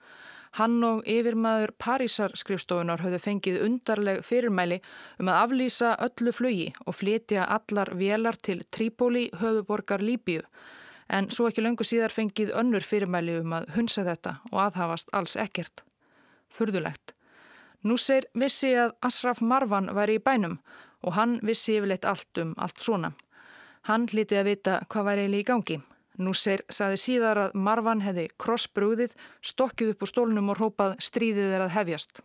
Hann 0.56 0.80
og 0.86 1.04
yfirmaður 1.06 1.74
Parísar 1.78 2.32
skrifstofunar 2.38 3.04
höfðu 3.04 3.20
fengið 3.26 3.60
undarleg 3.66 4.24
fyrirmæli 4.26 4.80
um 5.20 5.28
að 5.30 5.40
aflýsa 5.44 5.92
öllu 6.06 6.32
flugi 6.34 6.66
og 6.86 6.96
flytja 6.96 7.44
allar 7.44 7.92
vélar 7.98 8.40
til 8.40 8.64
Trípóli 8.72 9.28
höfuborgar 9.42 10.00
Líbíu. 10.00 10.42
En 11.10 11.28
svo 11.30 11.50
ekki 11.50 11.62
löngu 11.62 11.84
síðar 11.84 12.14
fengið 12.14 12.54
önnur 12.56 12.86
fyrirmæli 12.86 13.36
um 13.44 13.58
að 13.60 13.72
hunsa 13.76 14.06
þetta 14.06 14.38
og 14.50 14.60
aðhafast 14.64 15.12
alls 15.12 15.36
ekkert. 15.36 15.84
Furðulegt. 16.50 17.12
Nú 17.84 17.96
segir 17.96 18.26
vissi 18.34 18.72
að 18.76 18.96
Asraf 19.06 19.40
Marvan 19.40 19.92
væri 19.96 20.18
í 20.18 20.24
bænum 20.24 20.58
og 21.02 21.16
hann 21.16 21.38
vissi 21.42 21.76
yfirleitt 21.78 22.08
allt 22.08 22.42
um 22.42 22.54
allt 22.58 22.80
svona. 22.82 23.12
Hann 23.88 24.08
hlítið 24.12 24.42
að 24.42 24.48
vita 24.50 24.80
hvað 24.88 25.06
væri 25.08 25.26
eiginlega 25.26 25.44
í 25.44 25.48
gangi. 25.52 25.78
Nusseir 26.20 26.62
saði 26.68 26.98
síðar 27.00 27.38
að 27.46 27.54
Marvan 27.66 28.02
hefði 28.04 28.26
krossbrúðið, 28.42 29.14
stokkið 29.40 29.94
upp 29.94 30.02
úr 30.04 30.10
stólnum 30.10 30.50
og 30.52 30.60
rópað 30.60 30.98
stríðið 31.00 31.54
er 31.56 31.64
að 31.64 31.76
hefjast. 31.78 32.20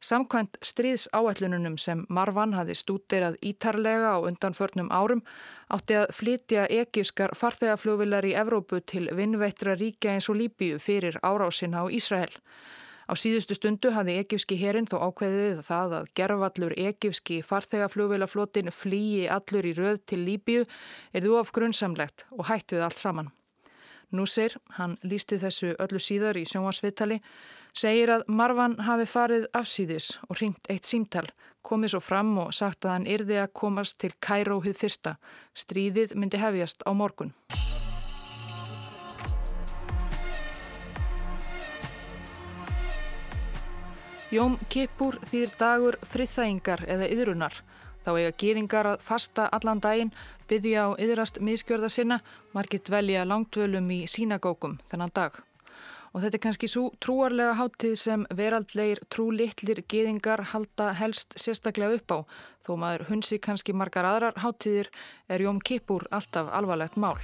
Samkvæmt 0.00 0.56
stríðsáætlununum 0.64 1.76
sem 1.78 2.06
Marvan 2.08 2.54
hafi 2.56 2.72
stúterað 2.76 3.36
ítarlega 3.44 4.14
á 4.16 4.18
undanförnum 4.24 4.88
árum 4.88 5.20
átti 5.68 5.98
að 6.00 6.14
flytja 6.16 6.64
ekískar 6.72 7.34
farþegafljóvilar 7.36 8.24
í 8.24 8.32
Evrópu 8.42 8.80
til 8.80 9.10
vinnveittra 9.16 9.76
ríkja 9.76 10.14
eins 10.16 10.30
og 10.32 10.40
Líbíu 10.40 10.80
fyrir 10.80 11.20
árásina 11.20 11.84
á 11.84 11.86
Ísrael. 11.92 12.32
Á 13.10 13.18
síðustu 13.18 13.56
stundu 13.58 13.90
hafði 13.90 14.20
ekifski 14.20 14.54
herin 14.60 14.86
þó 14.86 15.00
ákveðið 15.08 15.64
það 15.66 15.94
að 15.98 16.10
gerfallur 16.14 16.74
ekifski 16.78 17.40
farþegaflugveilaflotin 17.42 18.70
flýi 18.70 19.24
allur 19.26 19.66
í 19.66 19.72
röð 19.74 19.98
til 20.06 20.20
Líbíu 20.28 20.60
er 20.62 21.24
þú 21.24 21.40
of 21.40 21.50
grunnsamlegt 21.56 22.22
og 22.30 22.46
hætt 22.46 22.70
við 22.70 22.84
allt 22.86 23.02
saman. 23.02 23.32
Núsir, 24.14 24.54
hann 24.78 24.94
lísti 25.02 25.40
þessu 25.42 25.72
öllu 25.82 25.98
síðar 25.98 26.38
í 26.38 26.46
sjónvarsviðtali, 26.46 27.18
segir 27.74 28.14
að 28.14 28.24
Marvan 28.30 28.78
hafi 28.86 29.10
farið 29.10 29.50
afsýðis 29.58 30.12
og 30.28 30.38
ringt 30.38 30.70
eitt 30.70 30.86
símtal, 30.86 31.26
komið 31.66 31.96
svo 31.96 32.04
fram 32.12 32.36
og 32.46 32.54
sagt 32.54 32.86
að 32.86 32.94
hann 32.94 33.10
yrði 33.10 33.42
að 33.42 33.54
komast 33.58 33.98
til 33.98 34.14
Kæróhið 34.22 34.78
fyrsta. 34.84 35.18
Stríðið 35.58 36.14
myndi 36.14 36.38
hefjast 36.38 36.86
á 36.86 36.94
morgun. 36.94 37.34
Jóm 44.30 44.52
Kippur 44.70 45.16
þýr 45.26 45.50
dagur 45.58 45.96
friðþægingar 46.06 46.84
eða 46.86 47.06
yðrunar. 47.10 47.54
Þá 48.04 48.10
eiga 48.14 48.34
gýringar 48.38 48.86
að 48.86 49.00
fasta 49.02 49.48
allan 49.50 49.80
daginn, 49.82 50.12
byggja 50.46 50.84
á 50.86 50.88
yðrast 51.02 51.40
miskjörða 51.42 51.90
sinna, 51.90 52.20
margir 52.54 52.78
dvelja 52.86 53.24
langtvölum 53.26 53.90
í 53.90 54.04
sínagókum 54.06 54.76
þennan 54.86 55.10
dag. 55.18 55.34
Og 56.14 56.22
þetta 56.22 56.38
er 56.38 56.44
kannski 56.46 56.70
svo 56.70 56.84
trúarlega 57.02 57.58
háttið 57.58 57.96
sem 57.98 58.22
veraldlegir 58.30 59.02
trúlittlir 59.10 59.82
gýringar 59.90 60.44
halda 60.54 60.92
helst 61.02 61.34
sérstaklega 61.34 61.98
upp 61.98 62.14
á. 62.14 62.18
Þó 62.62 62.72
maður 62.78 63.08
hunsi 63.10 63.42
kannski 63.42 63.74
margar 63.74 64.06
aðrar 64.06 64.38
háttiðir 64.38 64.94
er 65.26 65.42
Jóm 65.42 65.58
Kippur 65.58 66.06
alltaf 66.14 66.54
alvarlegt 66.54 66.94
mál. 66.94 67.18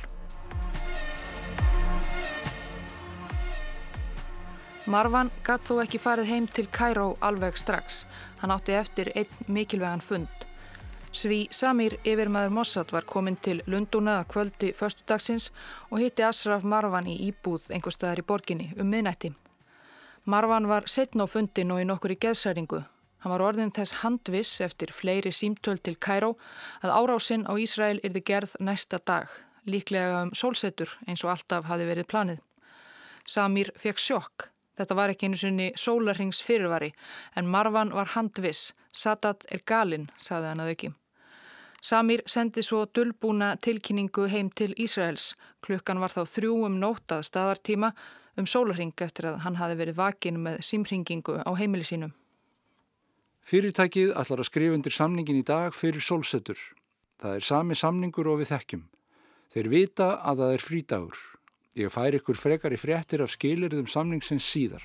Marvan 4.86 5.32
gatt 5.42 5.64
þó 5.66 5.80
ekki 5.82 5.98
farið 5.98 6.28
heim 6.30 6.44
til 6.46 6.68
Kæró 6.70 7.16
alveg 7.26 7.56
strax. 7.58 8.04
Hann 8.38 8.52
átti 8.54 8.76
eftir 8.78 9.08
einn 9.18 9.48
mikilvegan 9.50 10.02
fund. 10.04 10.46
Sví 11.10 11.48
Samir 11.50 11.96
yfirmaður 12.06 12.54
Mossad 12.54 12.94
var 12.94 13.02
komin 13.10 13.34
til 13.42 13.64
Lundunaða 13.66 14.28
kvöldi 14.30 14.70
förstudagsins 14.78 15.50
og 15.90 16.04
hitti 16.04 16.22
Asraf 16.22 16.62
Marvan 16.62 17.10
í 17.10 17.16
íbúð 17.32 17.66
einhver 17.74 17.96
staðar 17.96 18.22
í 18.22 18.26
borginni 18.30 18.68
um 18.78 18.86
miðnætti. 18.94 19.32
Marvan 20.24 20.70
var 20.70 20.86
setn 20.86 21.18
á 21.18 21.26
fundin 21.26 21.74
og 21.74 21.82
í 21.82 21.90
nokkur 21.90 22.14
í 22.14 22.20
geðsæringu. 22.22 22.84
Hann 23.26 23.34
var 23.34 23.42
orðin 23.42 23.74
þess 23.74 24.04
handviss 24.04 24.60
eftir 24.62 24.94
fleiri 24.94 25.34
símtöld 25.34 25.82
til 25.82 25.98
Kæró 25.98 26.36
að 26.78 26.94
árásinn 26.94 27.48
á 27.50 27.58
Ísrael 27.58 27.98
yrði 28.06 28.22
gerð 28.22 28.54
næsta 28.60 29.02
dag, 29.02 29.26
líklega 29.66 30.28
um 30.28 30.30
sólsetur 30.30 30.94
eins 31.08 31.26
og 31.26 31.34
alltaf 31.34 31.66
hafi 31.66 31.90
verið 31.90 32.12
planið. 32.12 32.44
Samir 33.26 33.74
fekk 33.74 33.98
sjokk. 33.98 34.52
Þetta 34.76 34.96
var 34.98 35.12
ekki 35.12 35.30
einu 35.30 35.40
sinni 35.40 35.70
sólarhings 35.78 36.42
fyrirvari 36.44 36.92
en 37.36 37.48
Marvan 37.48 37.94
var 37.96 38.12
handviss. 38.12 38.74
Sadat 38.92 39.44
er 39.52 39.64
galinn, 39.64 40.10
saði 40.20 40.52
hann 40.52 40.62
að 40.64 40.72
auki. 40.72 40.92
Samir 41.86 42.22
sendi 42.26 42.64
svo 42.64 42.84
dullbúna 42.86 43.54
tilkynningu 43.62 44.26
heim 44.32 44.48
til 44.50 44.72
Ísraels. 44.74 45.34
Klukkan 45.62 46.00
var 46.02 46.10
þá 46.10 46.24
þrjú 46.26 46.54
um 46.66 46.78
nótað 46.80 47.26
staðartíma 47.28 47.92
um 48.36 48.48
sólarhing 48.48 48.94
eftir 49.00 49.28
að 49.30 49.42
hann 49.44 49.58
hafi 49.60 49.76
verið 49.78 50.00
vakin 50.00 50.40
með 50.42 50.62
símringingu 50.66 51.38
á 51.46 51.50
heimili 51.56 51.86
sínum. 51.86 52.12
Fyrirtækið 53.46 54.10
allar 54.18 54.42
að 54.42 54.48
skrifa 54.48 54.74
undir 54.74 54.92
samningin 54.92 55.38
í 55.38 55.46
dag 55.46 55.74
fyrir 55.76 56.02
sólsetur. 56.02 56.58
Það 57.22 57.38
er 57.38 57.46
sami 57.46 57.78
samningur 57.78 58.28
og 58.32 58.40
við 58.42 58.50
þekkjum. 58.50 58.82
Þeir 59.54 59.68
vita 59.72 60.08
að 60.18 60.42
það 60.42 60.54
er 60.56 60.64
frídagur. 60.66 61.20
Ég 61.76 61.90
fær 61.92 62.14
ykkur 62.16 62.38
frekar 62.40 62.72
í 62.72 62.78
fréttir 62.80 63.20
af 63.20 63.28
skilirðum 63.34 63.84
samningsins 63.92 64.46
síðar. 64.48 64.80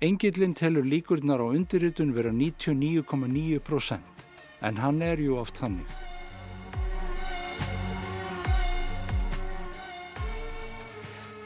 Engillin 0.00 0.54
telur 0.54 0.86
líkurnar 0.86 1.42
á 1.42 1.50
undirritun 1.50 2.14
vera 2.14 2.30
99,9% 2.30 4.22
en 4.68 4.78
hann 4.78 5.02
er 5.02 5.18
jú 5.18 5.34
oft 5.40 5.58
hannig. 5.58 5.90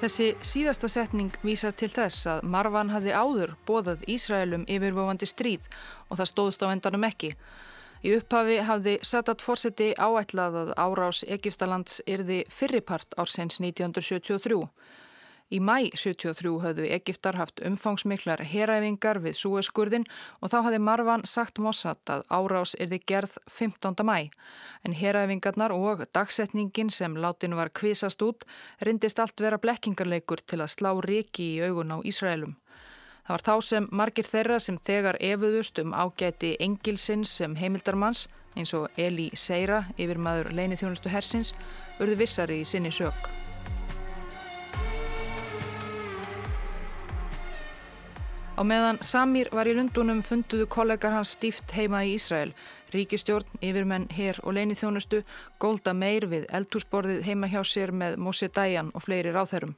Þessi 0.05 0.35
síðasta 0.45 0.93
setning 0.93 1.33
vísar 1.41 1.73
til 1.73 1.89
þess 1.89 2.27
að 2.29 2.45
Marvan 2.45 2.93
hafði 2.93 3.17
áður 3.17 3.57
bóðað 3.65 4.05
Ísraelum 4.13 4.69
yfirvofandi 4.69 5.25
stríð 5.31 5.65
og 6.11 6.21
það 6.21 6.31
stóðst 6.35 6.61
á 6.61 6.69
endanum 6.69 7.09
ekki. 7.09 7.33
Í 8.05 8.11
upphafi 8.19 8.59
hafði 8.69 8.99
Sadat 9.01 9.41
fórseti 9.41 9.87
áætlað 9.97 10.57
að 10.61 10.71
árás 10.77 11.23
Egiptalands 11.25 12.03
yrði 12.05 12.43
fyrripart 12.53 13.15
ársins 13.17 13.57
1973. 13.63 14.59
Í 15.57 15.61
mæ 15.61 15.89
73 15.97 16.53
höfðu 16.61 16.89
Egiptar 16.93 17.39
haft 17.41 17.63
umfangsmiklar 17.65 18.43
heræfingar 18.51 19.23
við 19.25 19.39
súeskurðin 19.39 20.05
og 20.41 20.53
þá 20.53 20.57
hafði 20.67 20.81
Marwan 20.85 21.25
sagt 21.29 21.61
Mossad 21.65 22.01
að 22.13 22.27
árás 22.29 22.75
yrði 22.77 22.99
gerð 23.09 23.39
15. 23.49 23.97
mæ. 24.05 24.29
En 24.85 24.97
heræfingarnar 25.01 25.73
og 25.73 26.05
dagsetningin 26.13 26.93
sem 26.93 27.17
látin 27.17 27.57
var 27.57 27.73
kvisast 27.73 28.21
út 28.21 28.45
rindist 28.85 29.21
allt 29.21 29.41
vera 29.41 29.61
blekkingarleikur 29.61 30.45
til 30.45 30.61
að 30.61 30.75
slá 30.77 30.93
riki 31.01 31.55
í 31.55 31.65
augun 31.65 31.97
á 31.97 31.99
Ísraelum. 32.05 32.53
Það 33.25 33.33
var 33.35 33.45
þá 33.45 33.55
sem 33.65 33.87
margir 33.91 34.27
þeirra 34.29 34.57
sem 34.61 34.79
þegar 34.85 35.17
efuðust 35.17 35.79
um 35.81 35.95
ágæti 35.97 36.51
engilsins 36.61 37.31
sem 37.39 37.55
heimildarmanns 37.57 38.27
eins 38.55 38.75
og 38.77 38.91
Eli 39.01 39.31
Seira 39.33 39.87
yfir 39.97 40.21
maður 40.21 40.53
leini 40.53 40.77
þjónustu 40.77 41.09
hersins 41.09 41.55
urðu 42.03 42.19
vissari 42.21 42.61
í 42.61 42.67
sinni 42.69 42.93
sök. 42.93 43.31
Á 48.55 48.63
meðan 48.63 49.01
Samir 49.03 49.49
var 49.51 49.67
í 49.67 49.73
Lundunum 49.75 50.21
funduðu 50.23 50.69
kollegar 50.71 51.17
hans 51.17 51.33
stíft 51.35 51.73
heima 51.75 52.05
í 52.07 52.13
Ísrael, 52.15 52.53
ríkistjórn, 52.95 53.49
yfirmenn, 53.59 54.07
hér 54.15 54.39
og 54.45 54.55
leini 54.55 54.77
þjónustu, 54.79 55.25
Golda 55.59 55.97
Meir 55.97 56.29
við 56.31 56.45
eldhúsborðið 56.55 57.25
heima 57.27 57.51
hjá 57.51 57.65
sér 57.67 57.91
með 57.91 58.21
Moshe 58.23 58.53
Dayan 58.53 58.93
og 58.95 59.09
fleiri 59.09 59.33
ráþærum. 59.35 59.75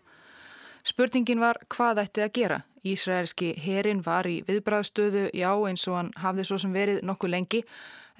Spurningin 0.86 1.40
var 1.42 1.58
hvað 1.72 1.98
ætti 2.04 2.22
að 2.22 2.34
gera. 2.36 2.58
Ísraelski 2.86 3.48
herin 3.58 4.04
var 4.06 4.28
í 4.30 4.36
viðbræðstöðu, 4.46 5.24
já 5.34 5.50
eins 5.66 5.86
og 5.90 5.96
hann 5.98 6.12
hafði 6.22 6.44
svo 6.46 6.58
sem 6.62 6.76
verið 6.76 7.00
nokkuð 7.08 7.32
lengi, 7.32 7.62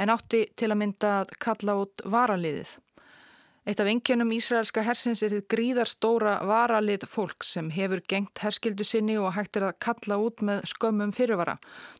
en 0.02 0.11
átti 0.11 0.40
til 0.59 0.72
að 0.72 0.81
mynda 0.81 1.12
að 1.20 1.37
kalla 1.46 1.76
út 1.85 2.02
varaliðið. 2.02 2.72
Eitt 3.66 3.81
af 3.83 3.88
engjönum 3.90 4.31
Ísraelska 4.35 4.83
hersins 4.87 5.22
er 5.26 5.33
þið 5.35 5.46
gríðarstóra 5.50 6.37
varalið 6.46 7.07
fólk 7.11 7.46
sem 7.46 7.70
hefur 7.74 8.02
gengt 8.11 8.42
herskildu 8.42 8.87
sinni 8.87 9.16
og 9.18 9.33
hægt 9.35 9.59
er 9.59 9.66
að 9.66 9.79
kalla 9.83 10.18
út 10.22 10.42
með 10.46 10.66
skömmum 10.70 11.14
fyrirvara. 11.14 11.57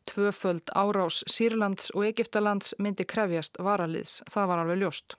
Tvöföld 0.07 0.71
árás 0.79 1.25
Sýrlands 1.27 1.91
og 1.95 2.07
Egiptalands 2.07 2.75
myndi 2.79 3.07
krefjast 3.07 3.59
varaliðs. 3.59 4.21
Það 4.31 4.51
var 4.53 4.63
alveg 4.63 4.83
ljóst. 4.83 5.19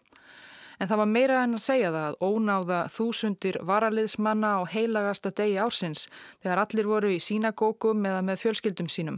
En 0.78 0.90
það 0.90 1.00
var 1.02 1.10
meira 1.10 1.38
en 1.44 1.58
að 1.58 1.64
segja 1.64 1.90
það 1.94 2.08
að 2.08 2.18
ónáða 2.22 2.80
þúsundir 2.94 3.58
varaliðsmanna 3.66 4.52
á 4.58 4.70
heilagasta 4.70 5.32
degi 5.34 5.58
ársins 5.58 6.06
þegar 6.44 6.62
allir 6.64 6.90
voru 6.90 7.14
í 7.16 7.22
sínagókum 7.24 8.06
eða 8.06 8.22
með 8.28 8.44
fjölskyldum 8.44 8.92
sínum. 8.94 9.18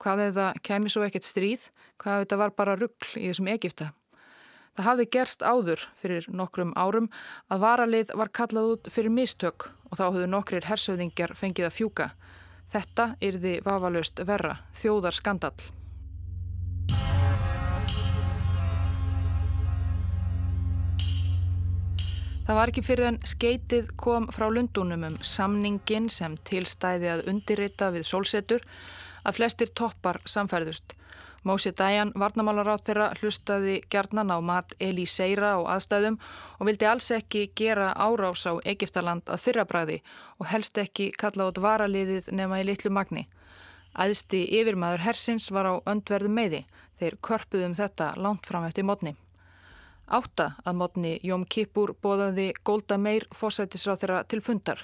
Hvað 0.00 0.24
eða 0.30 0.46
kemi 0.64 0.88
svo 0.92 1.04
ekkert 1.04 1.28
stríð? 1.28 1.68
Hvað 2.00 2.24
þetta 2.24 2.40
var 2.40 2.56
bara 2.56 2.78
ruggl 2.80 3.12
í 3.20 3.28
þessum 3.28 3.52
Egipta? 3.52 3.92
Það 4.74 4.88
hafði 4.88 5.06
gerst 5.14 5.44
áður 5.44 5.84
fyrir 6.00 6.26
nokkrum 6.34 6.72
árum 6.74 7.06
að 7.52 7.62
varalið 7.62 8.10
var 8.18 8.32
kallað 8.34 8.72
út 8.72 8.90
fyrir 8.90 9.14
mistök 9.14 9.68
og 9.90 10.00
þá 10.00 10.04
höfðu 10.08 10.26
nokkrir 10.32 10.66
hersöðingjar 10.66 11.36
fengið 11.38 11.68
að 11.68 11.76
fjúka. 11.78 12.10
Þetta 12.74 13.12
yrði 13.22 13.58
vafalust 13.62 14.24
verra, 14.26 14.56
þjóðar 14.80 15.14
skandal. 15.14 15.54
Það 22.44 22.56
var 22.58 22.70
ekki 22.70 22.82
fyrir 22.84 23.06
en 23.08 23.16
skeitið 23.24 23.86
kom 23.96 24.26
frá 24.28 24.50
Lundunum 24.52 25.06
um 25.06 25.14
samningin 25.24 26.10
sem 26.12 26.34
tilstæði 26.44 27.08
að 27.08 27.22
undirrita 27.32 27.88
við 27.94 28.04
sólsetur 28.04 28.66
að 29.24 29.38
flestir 29.38 29.72
toppar 29.72 30.18
samfærðust. 30.28 30.92
Mósi 31.48 31.72
Dæjan, 31.76 32.12
varnamálarátt 32.20 32.84
þeirra, 32.84 33.06
hlustaði 33.20 33.78
gerðnan 33.92 34.32
á 34.32 34.44
mat 34.44 34.76
Eli 34.76 35.06
Seira 35.08 35.54
og 35.62 35.70
aðstæðum 35.72 36.20
og 36.58 36.68
vildi 36.68 36.88
alls 36.88 37.08
ekki 37.16 37.46
gera 37.56 37.90
árás 37.96 38.44
á 38.44 38.60
Egiptaland 38.60 39.24
að 39.24 39.40
fyrrabræði 39.46 39.98
og 40.36 40.48
helst 40.52 40.76
ekki 40.84 41.10
kalla 41.16 41.48
át 41.48 41.64
varaliðið 41.64 42.32
nema 42.36 42.60
í 42.60 42.68
litlu 42.68 42.92
magni. 42.92 43.24
Æðsti 43.96 44.44
yfirmaður 44.60 45.08
hersins 45.08 45.48
var 45.48 45.72
á 45.72 45.74
öndverðu 45.88 46.28
meði, 46.28 46.66
þeir 47.00 47.20
körpuðum 47.24 47.76
þetta 47.80 48.14
langt 48.20 48.44
fram 48.44 48.68
eftir 48.68 48.84
mótni. 48.84 49.16
Átta 50.06 50.50
að 50.64 50.76
mótni 50.76 51.12
Jóm 51.24 51.46
Kippur 51.48 51.94
bóðaði 52.02 52.50
Golda 52.64 52.98
Meir 53.00 53.24
fósættisráð 53.32 54.02
þeirra 54.02 54.24
til 54.28 54.40
fundar. 54.44 54.82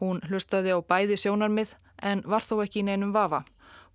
Hún 0.00 0.20
hlustaði 0.28 0.74
á 0.76 0.78
bæði 0.84 1.16
sjónarmið 1.20 1.72
en 2.04 2.22
var 2.28 2.44
þó 2.44 2.60
ekki 2.64 2.82
í 2.82 2.88
neinum 2.88 3.14
vafa. 3.16 3.42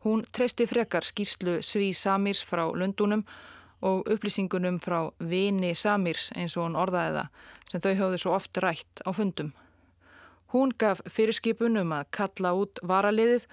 Hún 0.05 0.25
treysti 0.33 0.65
frekar 0.69 1.05
skýrslu 1.05 1.59
Sví 1.61 1.91
Samirs 1.93 2.41
frá 2.45 2.65
Lundunum 2.73 3.25
og 3.85 4.09
upplýsingunum 4.09 4.79
frá 4.81 5.11
Vini 5.19 5.73
Samirs 5.75 6.31
eins 6.35 6.57
og 6.57 6.65
hún 6.65 6.79
orðaði 6.81 7.19
það 7.19 7.29
sem 7.69 7.85
þau 7.85 7.93
höfðu 8.01 8.21
svo 8.21 8.35
oft 8.37 8.57
rætt 8.61 9.01
á 9.05 9.09
fundum. 9.13 9.53
Hún 10.53 10.73
gaf 10.77 11.01
fyrirskipunum 11.09 11.93
að 11.93 12.09
kalla 12.15 12.53
út 12.57 12.81
varaliðið 12.81 13.45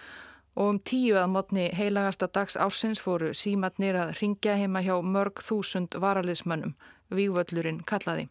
og 0.55 0.75
um 0.75 0.81
tíu 0.81 1.17
að 1.17 1.31
mótni 1.33 1.69
heilagasta 1.77 2.29
dags 2.29 2.59
ársins 2.61 3.01
fóru 3.01 3.33
símatnir 3.37 3.97
að 3.97 4.15
ringja 4.21 4.57
heima 4.61 4.83
hjá 4.85 4.95
mörg 5.03 5.43
þúsund 5.47 5.97
varaliðsmönnum, 6.05 6.75
vývöllurinn 7.11 7.83
kallaði 7.89 8.29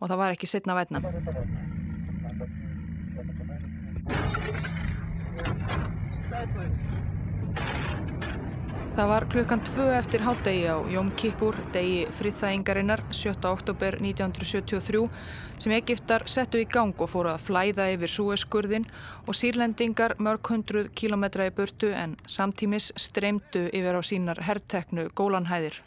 og 0.00 0.08
það 0.08 0.20
var 0.22 0.36
ekki 0.36 0.48
setna 0.48 0.76
vætna. 0.78 1.04
Sætlaug. 6.30 7.19
Það 9.00 9.08
var 9.08 9.24
klukkan 9.32 9.60
tvö 9.64 9.84
eftir 9.96 10.20
hádegi 10.20 10.66
á 10.68 10.76
Jóm 10.92 11.06
Kippur, 11.16 11.56
degi 11.72 12.02
friðþægingarinnar 12.18 13.00
7. 13.16 13.32
oktober 13.48 13.96
1973 13.96 15.00
sem 15.56 15.72
Egiptar 15.72 16.26
settu 16.28 16.60
í 16.60 16.66
gang 16.68 16.92
og 17.00 17.08
fóru 17.08 17.32
að 17.32 17.46
flæða 17.46 17.86
yfir 17.94 18.12
súeskurðin 18.12 18.84
og 19.24 19.38
sírlendingar 19.40 20.18
mörg 20.20 20.52
hundruð 20.52 20.92
kílometra 20.92 21.48
í 21.48 21.54
burtu 21.56 21.94
en 21.96 22.18
samtímis 22.28 22.92
streymdu 22.92 23.70
yfir 23.72 23.96
á 23.96 24.04
sínar 24.04 24.44
herrteknu 24.44 25.08
gólanhæðir. 25.16 25.80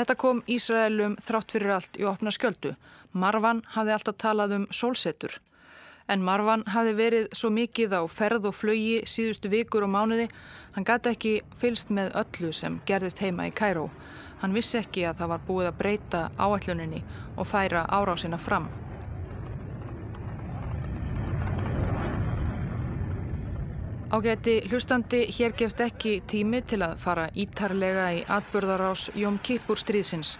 Þetta 0.00 0.16
kom 0.24 0.40
Ísraelum 0.48 1.20
þrátt 1.20 1.52
fyrir 1.52 1.76
allt 1.76 2.00
í 2.00 2.08
opna 2.08 2.32
sköldu. 2.32 2.78
Marvan 3.12 3.60
hafði 3.76 3.98
alltaf 3.98 4.22
talað 4.24 4.56
um 4.62 4.68
sólsetur 4.72 5.36
en 6.08 6.24
Marvan 6.24 6.64
hafi 6.66 6.94
verið 6.98 7.28
svo 7.36 7.50
mikið 7.54 7.96
á 7.98 8.02
ferð 8.10 8.48
og 8.50 8.56
flögi 8.58 9.02
síðustu 9.06 9.50
vikur 9.52 9.86
og 9.86 9.92
mánuði, 9.94 10.28
hann 10.74 10.86
gæti 10.88 11.12
ekki 11.14 11.34
fylst 11.60 11.90
með 11.90 12.14
öllu 12.22 12.52
sem 12.52 12.80
gerðist 12.86 13.22
heima 13.22 13.48
í 13.48 13.54
Kæró. 13.54 13.90
Hann 14.42 14.54
vissi 14.56 14.80
ekki 14.80 15.04
að 15.06 15.20
það 15.20 15.32
var 15.34 15.42
búið 15.48 15.68
að 15.70 15.78
breyta 15.78 16.22
áætluninni 16.38 17.02
og 17.36 17.46
færa 17.46 17.84
árásina 17.86 18.38
fram. 18.38 18.70
Ágæti 24.12 24.58
hlustandi, 24.68 25.22
hér 25.32 25.54
gefst 25.56 25.78
ekki 25.80 26.18
tími 26.28 26.58
til 26.68 26.82
að 26.84 26.98
fara 27.00 27.30
ítarlega 27.32 28.10
í 28.12 28.18
atbörðarás 28.28 29.06
Jóm 29.16 29.38
Kipur 29.40 29.80
stríðsins. 29.80 30.34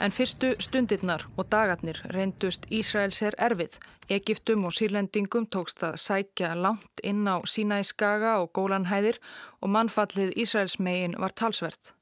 En 0.00 0.12
fyrstu 0.16 0.54
stundirnar 0.64 1.26
og 1.36 1.50
dagarnir 1.52 1.98
reyndust 2.14 2.62
Ísraels 2.72 3.18
er 3.20 3.34
erfið. 3.36 3.74
Egiptum 4.16 4.62
og 4.64 4.72
sírlendingum 4.72 5.44
tókst 5.52 5.84
að 5.84 5.98
sækja 6.00 6.54
langt 6.56 7.02
inn 7.04 7.28
á 7.28 7.36
Sínæskaga 7.44 8.38
og 8.40 8.48
Gólanhæðir 8.56 9.18
og 9.60 9.68
mannfallið 9.74 10.32
Ísraels 10.40 10.78
megin 10.80 11.18
var 11.20 11.36
talsvert. 11.36 11.92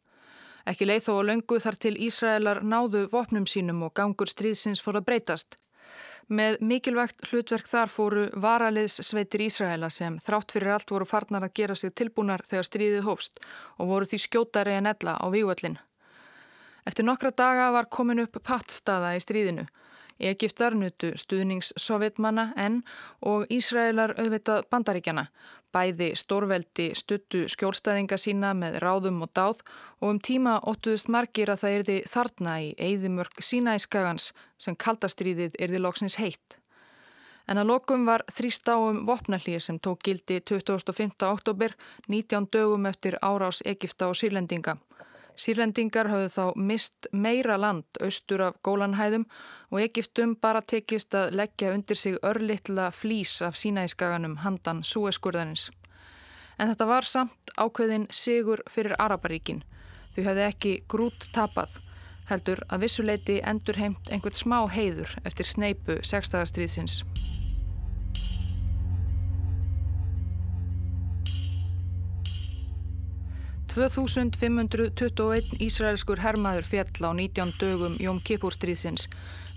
Ekki 0.71 0.87
leið 0.87 1.09
þó 1.09 1.13
að 1.17 1.27
löngu 1.33 1.59
þar 1.65 1.79
til 1.83 1.95
Ísraelar 2.07 2.63
náðu 2.63 3.03
vopnum 3.11 3.51
sínum 3.51 3.83
og 3.83 3.97
gangur 3.99 4.31
stríðsins 4.31 4.85
fór 4.85 5.01
að 5.01 5.09
breytast. 5.11 5.59
Með 6.29 6.61
mikilvægt 6.71 7.27
hlutverk 7.33 7.67
þar 7.67 7.91
fóru 7.91 8.29
varaliðssveitir 8.47 9.47
Ísraela 9.49 9.91
sem 9.91 10.21
þrátt 10.23 10.55
fyrir 10.55 10.77
allt 10.77 10.95
voru 10.95 11.09
farnar 11.09 11.49
að 11.49 11.57
gera 11.63 11.75
sig 11.75 11.97
tilbúnar 11.99 12.47
þegar 12.47 12.71
stríðið 12.71 13.11
hófst 13.11 13.43
og 13.79 13.91
voru 13.91 14.07
því 14.07 14.25
skjótari 14.29 14.79
en 14.79 14.93
ella 14.95 15.19
á 15.19 15.27
vývöllin. 15.35 15.81
Eftir 16.89 17.05
nokkra 17.05 17.31
daga 17.37 17.69
var 17.75 17.91
komin 17.93 18.23
upp 18.23 18.39
pattstaða 18.49 19.13
í 19.19 19.21
stríðinu. 19.21 19.67
Egiptar 20.19 20.75
nutu 20.75 21.11
stuðnings 21.21 21.75
sovjetmanna 21.77 22.47
en 22.57 22.81
og 23.21 23.45
Ísraelar 23.53 24.15
auðvitað 24.17 24.65
bandaríkjana. 24.73 25.27
Bæði 25.75 26.09
stórveldi 26.17 26.87
stuttu 26.97 27.43
skjólstæðinga 27.53 28.17
sína 28.17 28.55
með 28.57 28.79
ráðum 28.83 29.21
og 29.27 29.35
dáð 29.37 29.61
og 30.01 30.09
um 30.15 30.23
tíma 30.31 30.57
óttuðust 30.65 31.13
margir 31.13 31.53
að 31.53 31.61
það 31.63 31.77
erði 31.81 31.99
þarna 32.15 32.57
í 32.65 32.73
eigðimörk 32.89 33.45
sína 33.51 33.77
í 33.77 33.85
skagans 33.85 34.33
sem 34.57 34.79
kaldastríðið 34.87 35.61
erði 35.61 35.85
loksins 35.85 36.17
heitt. 36.17 36.57
En 37.49 37.61
að 37.61 37.69
lokum 37.75 38.09
var 38.09 38.25
þrýst 38.33 38.69
áum 38.69 39.05
vopnallíð 39.09 39.61
sem 39.61 39.77
tók 39.79 40.01
gildi 40.09 40.41
25. 40.41 41.21
oktober 41.29 41.77
19 42.09 42.49
dögum 42.53 42.89
eftir 42.89 43.21
árás 43.21 43.61
Egipta 43.65 44.09
og 44.09 44.17
Sýrlendinga. 44.17 44.79
Sýrlendingar 45.39 46.09
hafðu 46.11 46.31
þá 46.35 46.45
mist 46.59 47.07
meira 47.15 47.57
land 47.61 48.01
austur 48.03 48.43
af 48.49 48.57
gólanhæðum 48.67 49.29
og 49.71 49.83
Egiptum 49.85 50.35
bara 50.43 50.65
tekist 50.67 51.15
að 51.15 51.37
leggja 51.39 51.71
undir 51.77 51.99
sig 52.01 52.19
örlittla 52.27 52.89
flís 52.91 53.37
af 53.47 53.55
sínæskaganum 53.61 54.41
handan 54.43 54.83
súeskurðanins. 54.83 55.69
En 56.59 56.73
þetta 56.73 56.89
var 56.91 57.07
samt 57.07 57.53
ákveðin 57.55 58.09
sigur 58.11 58.65
fyrir 58.71 58.99
Araparíkin. 58.99 59.63
Þau 60.17 60.25
hafði 60.27 60.47
ekki 60.49 60.73
grút 60.91 61.29
tapað, 61.37 61.79
heldur 62.27 62.65
að 62.67 62.89
vissuleiti 62.89 63.39
endur 63.47 63.79
heimt 63.79 64.11
einhvert 64.11 64.43
smá 64.43 64.65
heiður 64.75 65.15
eftir 65.23 65.47
sneipu 65.47 66.01
sextagastriðsins. 66.03 67.05
2521 73.79 75.53
Ísraelskur 75.63 76.19
hermaður 76.19 76.67
fjall 76.67 77.05
á 77.07 77.11
19 77.15 77.53
dögum 77.61 77.93
Jóm 78.03 78.17
Kipurstríðsins. 78.27 79.05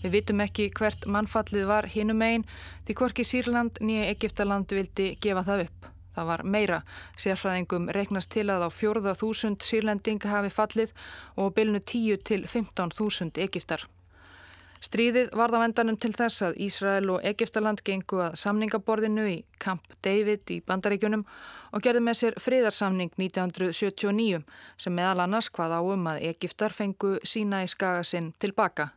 Við 0.03 0.13
vitum 0.13 0.43
ekki 0.45 0.67
hvert 0.77 1.07
mannfallið 1.09 1.65
var 1.65 1.87
hinum 1.89 2.21
einn 2.21 2.45
því 2.85 2.95
hvorki 2.99 3.25
Sýrland 3.25 3.79
nýja 3.81 4.11
Egiptaland 4.11 4.69
vildi 4.69 5.07
gefa 5.25 5.41
það 5.47 5.63
upp. 5.63 5.87
Það 6.13 6.29
var 6.29 6.43
meira. 6.43 6.79
Sérfræðingum 7.17 7.87
reiknast 7.97 8.29
til 8.35 8.45
að 8.53 8.67
á 8.67 8.69
fjórða 8.69 9.15
þúsund 9.17 9.65
sírlending 9.65 10.21
hafi 10.21 10.53
fallið 10.53 10.93
og 11.41 11.55
bylnu 11.57 11.81
10 11.81 12.21
til 12.27 12.45
15 12.45 12.93
þúsund 12.99 13.41
Egiptar. 13.41 13.87
Stríðið 14.81 15.33
varð 15.37 15.57
á 15.61 15.65
endanum 15.65 15.97
til 16.01 16.13
þess 16.13 16.41
að 16.45 16.61
Ísrael 16.65 17.09
og 17.13 17.25
Egiptaland 17.25 17.81
gengu 17.85 18.21
að 18.25 18.37
samningaborðinu 18.41 19.25
í 19.29 19.35
Camp 19.61 19.85
David 20.01 20.49
í 20.49 20.61
Bandaríkunum 20.65 21.25
og 21.71 21.83
gerði 21.83 22.03
með 22.05 22.17
sér 22.19 22.39
friðarsamning 22.41 23.11
1979 23.17 24.41
sem 24.77 24.95
meðal 24.95 25.25
annars 25.25 25.49
hvað 25.49 25.77
áum 25.79 26.09
að 26.11 26.23
Egiptar 26.31 26.75
fengu 26.75 27.17
sína 27.23 27.63
í 27.65 27.69
skagasinn 27.71 28.31
tilbaka. 28.39 28.91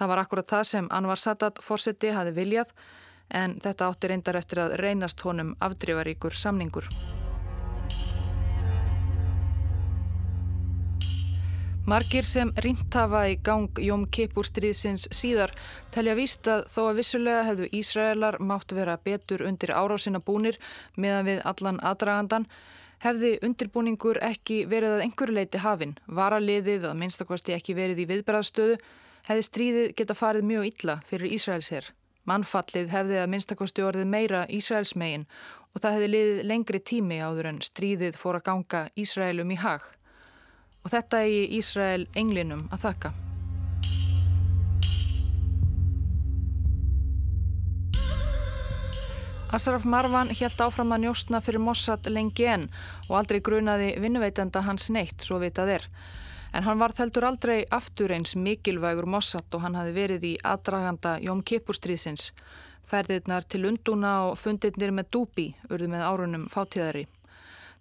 Það 0.00 0.12
var 0.12 0.22
akkurat 0.24 0.48
það 0.48 0.66
sem 0.72 0.90
Anwar 0.96 1.20
Sadat 1.20 1.60
fórseti 1.64 2.12
hafi 2.16 2.32
viljað 2.36 2.72
en 3.30 3.58
þetta 3.62 3.90
átti 3.92 4.10
reyndar 4.10 4.40
eftir 4.40 4.64
að 4.64 4.76
reynast 4.80 5.20
honum 5.26 5.56
afdrifaríkur 5.60 6.36
samningur. 6.36 6.88
Margir 11.90 12.22
sem 12.22 12.52
rínt 12.62 12.94
hafa 12.94 13.24
í 13.26 13.32
gang 13.42 13.78
Jóm 13.82 14.04
Kippur 14.14 14.46
stríðsins 14.46 15.08
síðar 15.10 15.50
telja 15.90 16.12
víst 16.14 16.46
að 16.46 16.68
þó 16.70 16.78
að 16.84 17.00
vissulega 17.00 17.40
hefðu 17.48 17.66
Ísraelar 17.80 18.38
mátt 18.46 18.70
vera 18.76 18.94
betur 19.08 19.42
undir 19.48 19.72
árásina 19.74 20.20
búnir 20.22 20.60
meðan 20.94 21.26
við 21.26 21.42
allan 21.50 21.82
aðdragandan 21.82 22.46
hefði 23.02 23.32
undirbúningur 23.42 24.22
ekki 24.22 24.60
verið 24.70 25.00
að 25.00 25.04
einhverju 25.08 25.34
leiti 25.40 25.64
hafinn, 25.64 25.98
varaliðið 26.06 26.86
að 26.92 26.98
minnstakosti 27.02 27.58
ekki 27.58 27.74
verið 27.74 28.04
í 28.04 28.08
viðbræðstöðu, 28.12 28.78
hefði 29.26 29.46
stríðið 29.50 29.92
geta 29.98 30.20
farið 30.22 30.46
mjög 30.52 30.70
illa 30.70 31.00
fyrir 31.10 31.34
Ísraelsherr. 31.40 31.90
Mannfallið 32.30 32.92
hefði 32.94 33.18
að 33.18 33.32
minnstakosti 33.34 33.82
orðið 33.82 34.12
meira 34.14 34.46
Ísraelsmegin 34.46 35.26
og 35.74 35.82
það 35.82 35.96
hefði 35.96 36.14
liðið 36.14 36.44
lengri 36.52 36.86
tími 36.92 37.18
áður 37.18 37.50
en 37.50 37.64
stríðið 37.66 38.20
fór 38.20 38.38
að 38.38 38.46
ganga 38.52 38.90
Ísraelum 38.94 39.50
í 39.50 39.58
hag. 39.58 39.96
Og 40.84 40.92
þetta 40.94 41.24
í 41.28 41.42
Ísrael 41.58 42.06
englinum 42.16 42.68
að 42.72 42.86
þakka. 42.86 43.12
Asraf 49.50 49.82
Marwan 49.82 50.28
helt 50.30 50.60
áfram 50.62 50.92
að 50.94 51.02
njóstna 51.04 51.40
fyrir 51.42 51.58
Mossad 51.58 52.06
lengi 52.06 52.44
enn 52.46 52.68
og 53.08 53.16
aldrei 53.18 53.40
grunaði 53.42 53.88
vinnuveitenda 53.98 54.62
hans 54.62 54.86
neitt, 54.94 55.24
svo 55.26 55.40
vitað 55.42 55.72
er. 55.74 55.86
En 56.54 56.62
hann 56.62 56.78
var 56.78 56.94
þeldur 56.94 57.26
aldrei 57.26 57.58
aftur 57.78 58.14
eins 58.14 58.36
mikilvægur 58.38 59.10
Mossad 59.10 59.50
og 59.50 59.64
hann 59.66 59.74
hafi 59.74 59.94
verið 59.98 60.26
í 60.30 60.34
aðdraganda 60.52 61.16
Jóm 61.26 61.42
Kipurstríðsins. 61.42 62.30
Ferðirnar 62.90 63.46
til 63.50 63.66
unduna 63.66 64.14
og 64.28 64.38
fundirnir 64.38 64.94
með 64.94 65.10
dúbi 65.18 65.48
urðu 65.66 65.90
með 65.96 66.06
árunum 66.06 66.46
fátíðari. 66.50 67.08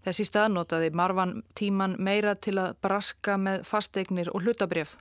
Þessi 0.05 0.25
staðnotaði 0.29 0.89
Marwan 0.95 1.35
tíman 1.59 1.97
meira 1.99 2.35
til 2.35 2.55
að 2.61 2.77
braska 2.81 3.35
með 3.37 3.65
fasteignir 3.67 4.31
og 4.33 4.45
hlutabref. 4.45 4.95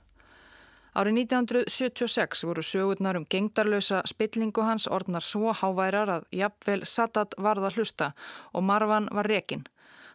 Árið 0.99 1.19
1976 1.21 2.43
voru 2.49 2.63
sögurnar 2.65 3.19
um 3.19 3.25
gengdarlösa 3.29 4.01
spillingu 4.09 4.65
hans 4.65 4.87
orðnar 4.89 5.23
svo 5.23 5.53
háværar 5.53 6.11
að 6.17 6.25
jafnvel 6.35 6.81
Sadat 6.83 7.37
varða 7.37 7.69
hlusta 7.75 8.11
og 8.53 8.65
Marwan 8.65 9.07
var 9.13 9.29
rekin. 9.29 9.67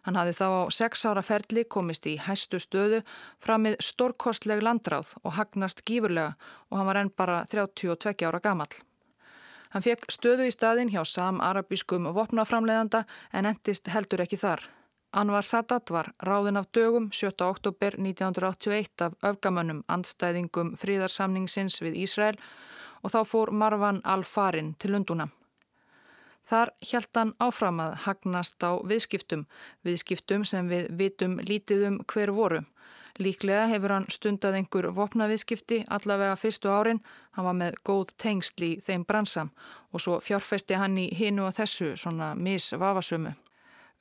Hann 0.05 0.19
hafði 0.19 0.35
þá 0.37 0.45
á 0.45 0.61
sex 0.69 1.05
ára 1.09 1.23
ferli 1.25 1.63
komist 1.65 2.05
í 2.05 2.17
hæstu 2.21 2.59
stöðu 2.61 2.99
framið 3.41 3.79
stórkostleg 3.81 4.61
landráð 4.61 5.15
og 5.23 5.33
hagnast 5.39 5.81
gífurlega 5.87 6.35
og 6.69 6.77
hann 6.77 6.89
var 6.91 6.99
enn 7.01 7.15
bara 7.17 7.39
32 7.49 8.27
ára 8.29 8.43
gamal. 8.43 8.69
Hann 9.75 9.83
fekk 9.83 10.05
stöðu 10.07 10.45
í 10.47 10.51
staðin 10.55 10.87
hjá 10.87 11.01
sam-arabískum 11.03 12.05
vopnaframleðanda 12.15 13.01
en 13.35 13.47
endist 13.49 13.89
heldur 13.91 14.21
ekki 14.23 14.37
þar. 14.39 14.61
Anvar 15.11 15.43
Sadat 15.43 15.91
var 15.91 16.13
ráðin 16.23 16.55
af 16.55 16.69
dögum 16.71 17.09
7. 17.11 17.33
oktober 17.43 17.97
1981 17.99 19.03
af 19.03 19.17
öfgamönnum 19.19 19.81
andstæðingum 19.91 20.69
fríðarsamningsins 20.79 21.81
við 21.83 21.97
Ísrael 22.05 22.39
og 23.03 23.11
þá 23.11 23.19
fór 23.27 23.51
Marwan 23.51 23.99
al-Farin 24.07 24.77
til 24.79 24.95
Lunduna. 24.95 25.27
Þar 26.47 26.71
hjælt 26.79 27.19
hann 27.19 27.35
áfram 27.43 27.83
að 27.83 27.97
hagnast 28.05 28.63
á 28.63 28.79
viðskiptum, 28.79 29.43
viðskiptum 29.83 30.47
sem 30.47 30.71
við 30.71 30.87
vitum 31.03 31.35
lítið 31.43 31.87
um 31.89 31.99
hver 32.07 32.31
voru. 32.31 32.63
Líklega 33.15 33.69
hefur 33.71 33.93
hann 33.95 34.09
stundað 34.11 34.57
einhver 34.57 34.89
vopnaviðskipti 34.91 35.85
allavega 35.97 36.35
fyrstu 36.35 36.67
árin, 36.67 36.99
hann 37.37 37.47
var 37.47 37.55
með 37.55 37.77
góð 37.87 38.11
tengsl 38.19 38.65
í 38.67 38.71
þeim 38.83 39.05
bransam 39.07 39.53
og 39.95 40.03
svo 40.03 40.17
fjárfesti 40.19 40.75
hann 40.75 40.97
í 40.99 41.07
hinu 41.15 41.45
og 41.47 41.55
þessu 41.55 41.93
svona 41.95 42.33
misvavasömu. 42.35 43.31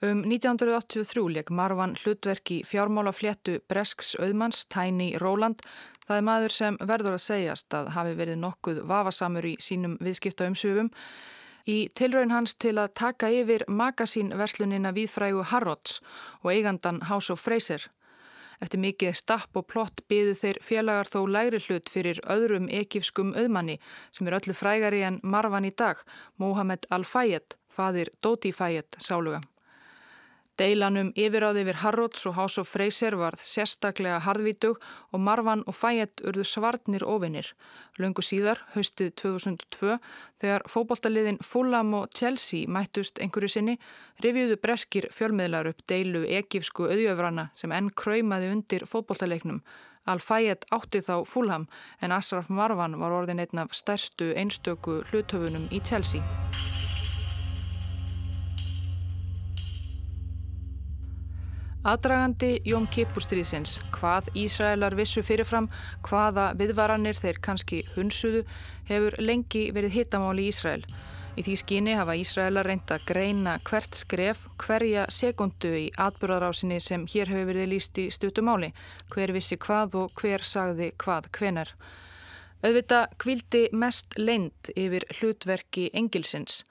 Um 0.02 0.24
1983 0.26 1.28
leik 1.30 1.50
Marvan 1.54 1.94
hlutverki 1.96 2.58
fjármálafléttu 2.66 3.60
Bresks 3.68 4.16
auðmanns 4.18 4.66
Tæni 4.66 5.14
Róland. 5.22 5.62
Það 6.06 6.16
er 6.16 6.26
maður 6.26 6.54
sem 6.56 6.78
verður 6.80 7.14
að 7.14 7.24
segjast 7.28 7.78
að 7.78 7.92
hafi 7.94 8.18
verið 8.18 8.40
nokkuð 8.42 8.82
vafasamur 8.90 9.46
í 9.46 9.54
sínum 9.62 9.94
viðskipta 10.02 10.50
umsvifum. 10.50 10.90
Í 11.70 11.78
tilraun 11.94 12.34
hans 12.34 12.58
til 12.60 12.74
að 12.82 12.92
taka 12.98 13.30
yfir 13.32 13.64
magasínverslunina 13.70 14.92
viðfrægu 14.92 15.46
Harrods 15.54 16.00
og 16.42 16.50
eigandan 16.52 17.04
House 17.08 17.32
of 17.32 17.40
Fraser. 17.40 17.86
Eftir 18.62 18.82
mikið 18.82 19.16
stapp 19.18 19.56
og 19.56 19.66
plott 19.70 20.04
byðu 20.10 20.34
þeir 20.42 20.60
félagar 20.62 21.10
þó 21.10 21.20
læri 21.30 21.62
hlut 21.66 21.90
fyrir 21.90 22.20
öðrum 22.36 22.68
ekifskum 22.68 23.34
auðmanni 23.34 23.78
sem 24.12 24.28
er 24.28 24.38
öllu 24.40 24.54
frægari 24.54 25.02
en 25.06 25.20
Marvan 25.22 25.66
í 25.68 25.72
dag, 25.74 26.02
Mohamed 26.38 26.86
Al-Fayed, 26.90 27.58
fadir 27.74 28.12
Dodi 28.22 28.52
Fayed 28.52 29.00
sáluga. 29.02 29.42
Deilan 30.54 30.94
um 31.00 31.08
yfiráði 31.18 31.64
yfir 31.64 31.78
Harrods 31.82 32.26
og 32.30 32.36
House 32.38 32.60
of 32.62 32.68
Fraser 32.70 33.16
varð 33.18 33.40
sérstaklega 33.42 34.20
hardvítug 34.22 34.76
og 35.10 35.22
Marvan 35.26 35.64
og 35.66 35.74
Fayette 35.74 36.22
urðu 36.30 36.44
svartnir 36.46 37.02
ofinnir. 37.02 37.48
Laungu 37.98 38.22
síðar, 38.22 38.60
haustið 38.76 39.10
2002, 39.18 39.96
þegar 40.38 40.66
fóboltaliðin 40.70 41.40
Fulham 41.42 41.90
og 41.98 42.14
Chelsea 42.14 42.70
mættust 42.70 43.18
einhverju 43.18 43.50
sinni, 43.50 43.74
revjuðu 44.22 44.60
breskir 44.62 45.08
fjölmiðlar 45.10 45.72
upp 45.72 45.82
deilu 45.90 46.22
ekifsku 46.38 46.86
auðjöfrana 46.86 47.48
sem 47.58 47.74
enn 47.74 47.90
kröymaði 47.90 48.52
undir 48.54 48.86
fóboltaleiknum. 48.86 49.58
Al-Fayed 50.06 50.68
átti 50.76 51.00
þá 51.02 51.16
Fulham 51.26 51.66
en 51.98 52.14
Asraf 52.14 52.46
Marvan 52.46 52.94
var 53.00 53.16
orðin 53.16 53.42
einn 53.42 53.64
af 53.64 53.74
stærstu 53.74 54.30
einstöku 54.38 55.00
hlutöfunum 55.10 55.66
í 55.74 55.82
Chelsea. 55.82 56.22
Aðdragandi 61.84 62.62
Jóm 62.64 62.86
Kippurstríðsins, 62.88 63.74
hvað 63.92 64.30
Ísraelar 64.40 64.94
vissu 64.96 65.20
fyrirfram, 65.20 65.66
hvaða 66.06 66.46
viðvaranir 66.56 67.18
þeir 67.18 67.36
kannski 67.44 67.82
hunsuðu, 67.92 68.40
hefur 68.88 69.16
lengi 69.20 69.66
verið 69.76 69.92
hittamáli 69.98 70.46
í 70.46 70.52
Ísrael. 70.54 70.86
Í 71.36 71.44
því 71.44 71.56
skyni 71.60 71.96
hafa 71.98 72.14
Ísraelar 72.16 72.64
reynd 72.70 72.88
að 72.94 73.04
greina 73.10 73.58
hvert 73.68 73.98
skref, 74.00 74.46
hverja 74.64 75.04
sekundu 75.12 75.74
í 75.82 75.84
atbúraðrásinni 76.06 76.80
sem 76.80 77.04
hér 77.04 77.28
hefur 77.34 77.50
verið 77.52 77.70
líst 77.74 78.00
í 78.00 78.06
stutumáli, 78.16 78.72
hver 79.12 79.34
vissi 79.36 79.60
hvað 79.60 79.98
og 80.06 80.16
hver 80.22 80.40
sagði 80.54 80.88
hvað 81.04 81.28
hvenar. 81.36 81.74
Auðvita 82.64 83.02
kvildi 83.20 83.66
mest 83.76 84.16
leind 84.16 84.72
yfir 84.72 85.04
hlutverki 85.18 85.90
engilsins. 85.92 86.62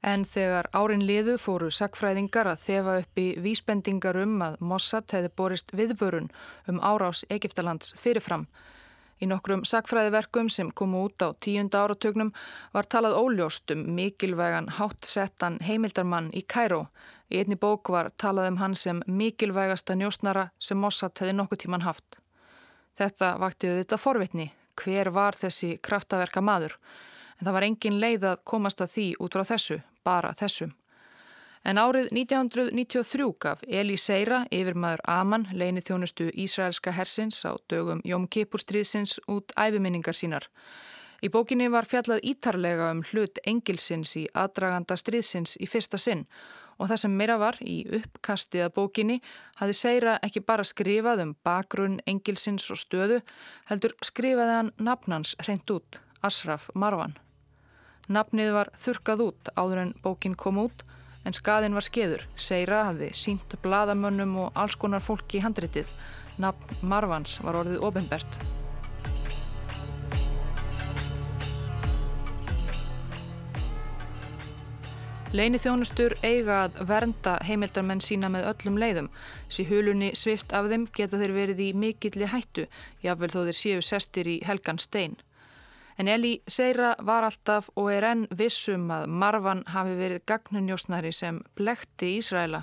En 0.00 0.22
þegar 0.24 0.70
árin 0.72 1.02
liðu 1.04 1.34
fóru 1.36 1.66
sakfræðingar 1.76 2.48
að 2.48 2.62
þefa 2.62 2.92
upp 3.02 3.20
í 3.20 3.26
vísbendingar 3.44 4.16
um 4.22 4.38
að 4.40 4.54
Mossad 4.64 5.12
hefði 5.12 5.30
borist 5.36 5.74
viðvörun 5.76 6.30
um 6.72 6.78
árás 6.80 7.20
Egiptalands 7.28 7.92
fyrirfram. 8.00 8.46
Í 9.20 9.28
nokkrum 9.28 9.66
sakfræðiverkum 9.68 10.48
sem 10.48 10.70
komu 10.72 11.02
út 11.04 11.20
á 11.20 11.36
tíunda 11.44 11.82
áratögnum 11.84 12.30
var 12.72 12.88
talað 12.88 13.18
óljóst 13.20 13.74
um 13.74 13.82
mikilvægan 13.98 14.70
háttsettan 14.78 15.60
heimildarmann 15.60 16.32
í 16.32 16.46
Kæró. 16.48 16.86
Í 17.28 17.42
einni 17.42 17.60
bók 17.60 17.92
var 17.92 18.08
talað 18.16 18.48
um 18.54 18.58
hann 18.62 18.74
sem 18.74 19.04
mikilvægasta 19.04 19.98
njósnara 20.00 20.48
sem 20.58 20.80
Mossad 20.80 21.12
hefði 21.20 21.36
nokkuð 21.36 21.62
tíman 21.66 21.84
haft. 21.84 22.16
Þetta 22.96 23.34
vaktiði 23.44 23.84
þetta 23.84 24.00
forvitni. 24.00 24.48
Hver 24.80 25.12
var 25.12 25.36
þessi 25.36 25.74
kraftaverka 25.76 26.40
maður? 26.40 26.78
En 27.36 27.44
það 27.44 27.56
var 27.58 27.68
engin 27.68 28.00
leið 28.00 28.28
að 28.32 28.42
komast 28.48 28.80
að 28.80 28.92
því 28.96 29.08
út 29.20 29.36
frá 29.36 29.44
þessu 29.44 29.82
bara 30.04 30.34
þessum. 30.36 30.74
En 31.64 31.76
árið 31.76 32.08
1993 32.16 33.26
gaf 33.40 33.64
Eli 33.68 33.96
Seira, 34.00 34.46
yfirmaður 34.48 35.02
Aman, 35.12 35.44
leini 35.52 35.82
þjónustu 35.84 36.30
Ísraelska 36.32 36.94
hersins 36.96 37.42
á 37.44 37.52
dögum 37.68 38.00
Jóm 38.04 38.24
Kipurstríðsins 38.32 39.18
út 39.28 39.52
æfiminningar 39.60 40.16
sínar. 40.16 40.48
Í 41.20 41.28
bókinni 41.28 41.68
var 41.68 41.84
fjallað 41.84 42.24
ítarlega 42.24 42.88
um 42.94 43.04
hlut 43.10 43.42
engilsins 43.44 44.14
í 44.16 44.24
aðdraganda 44.32 44.96
stríðsins 44.96 45.58
í 45.60 45.68
fyrsta 45.68 46.00
sinn 46.00 46.24
og 46.80 46.88
það 46.88 47.00
sem 47.02 47.16
meira 47.20 47.36
var 47.36 47.58
í 47.60 47.82
uppkastið 48.00 48.64
að 48.64 48.76
bókinni 48.78 49.18
hafði 49.60 49.76
Seira 49.76 50.18
ekki 50.24 50.40
bara 50.40 50.64
skrifað 50.64 51.26
um 51.26 51.34
bakgrunn 51.44 52.00
engilsins 52.08 52.70
og 52.72 52.80
stöðu, 52.80 53.20
heldur 53.68 53.92
skrifaði 54.00 54.56
hann 54.62 54.76
nafnans 54.80 55.36
hreint 55.44 55.76
út, 55.76 56.00
Asraf 56.24 56.70
Marwan. 56.72 57.18
Nafnið 58.10 58.48
var 58.50 58.68
þurkað 58.74 59.20
út 59.22 59.48
áður 59.54 59.80
en 59.84 59.90
bókin 60.02 60.32
kom 60.34 60.56
út 60.58 60.80
en 61.22 61.36
skaðin 61.36 61.76
var 61.78 61.84
skeður. 61.86 62.24
Seira 62.34 62.80
hafði 62.88 63.12
sínt 63.14 63.54
bladamönnum 63.62 64.32
og 64.44 64.56
alls 64.58 64.74
konar 64.74 65.04
fólki 65.04 65.38
í 65.38 65.44
handritið. 65.44 65.92
Nafn 66.42 66.80
Marvans 66.82 67.36
var 67.44 67.60
orðið 67.60 67.86
ofinbert. 67.86 68.40
Leini 75.30 75.62
þjónustur 75.62 76.16
eiga 76.26 76.64
að 76.64 76.82
vernda 76.90 77.36
heimildarmenn 77.46 78.02
sína 78.02 78.26
með 78.34 78.50
öllum 78.50 78.82
leiðum. 78.82 79.14
Sí 79.46 79.62
hulunni 79.70 80.10
svift 80.18 80.50
af 80.50 80.66
þeim 80.72 80.90
geta 80.90 81.22
þeir 81.22 81.38
verið 81.38 81.66
í 81.68 81.72
mikilli 81.78 82.26
hættu, 82.34 82.66
jáfnvel 83.06 83.30
þó 83.30 83.44
þeir 83.44 83.62
séu 83.62 83.90
sestir 83.92 84.26
í 84.26 84.40
helgan 84.50 84.82
stein. 84.82 85.20
En 86.00 86.08
Eli 86.08 86.38
Seira 86.48 86.94
var 87.04 87.26
alltaf 87.28 87.66
og 87.76 87.90
er 87.92 88.06
enn 88.08 88.22
vissum 88.32 88.86
að 88.94 89.10
Marvan 89.12 89.60
hafi 89.68 89.98
verið 89.98 90.22
gagnunjósnari 90.30 91.10
sem 91.12 91.42
blekti 91.58 92.14
Ísraela 92.16 92.62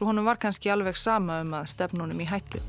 svo 0.00 0.06
honum 0.06 0.24
var 0.24 0.38
kannski 0.40 0.70
alveg 0.70 0.96
sama 0.96 1.40
um 1.42 1.50
að 1.58 1.66
stefnunum 1.74 2.20
í 2.22 2.26
hættu. 2.30 2.60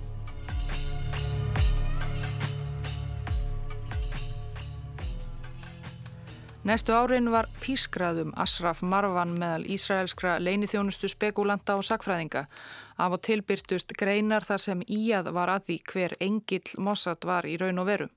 Næstu 6.68 6.94
árin 6.94 7.30
var 7.34 7.48
pískraðum 7.62 8.34
Asraf 8.38 8.82
Marvan 8.82 9.32
meðal 9.40 9.64
Ísraelskra 9.66 10.36
leinithjónustu 10.42 11.10
spekulanta 11.10 11.78
og 11.80 11.86
sakfræðinga. 11.88 12.44
Af 12.98 13.16
og 13.16 13.22
tilbyrtust 13.26 13.96
greinar 13.98 14.46
þar 14.46 14.66
sem 14.66 14.84
íjað 14.86 15.32
var 15.34 15.54
að 15.56 15.70
því 15.70 15.80
hver 15.94 16.18
engill 16.22 16.76
Mossad 16.78 17.26
var 17.26 17.46
í 17.46 17.56
raun 17.62 17.82
og 17.82 17.90
veru. 17.90 18.10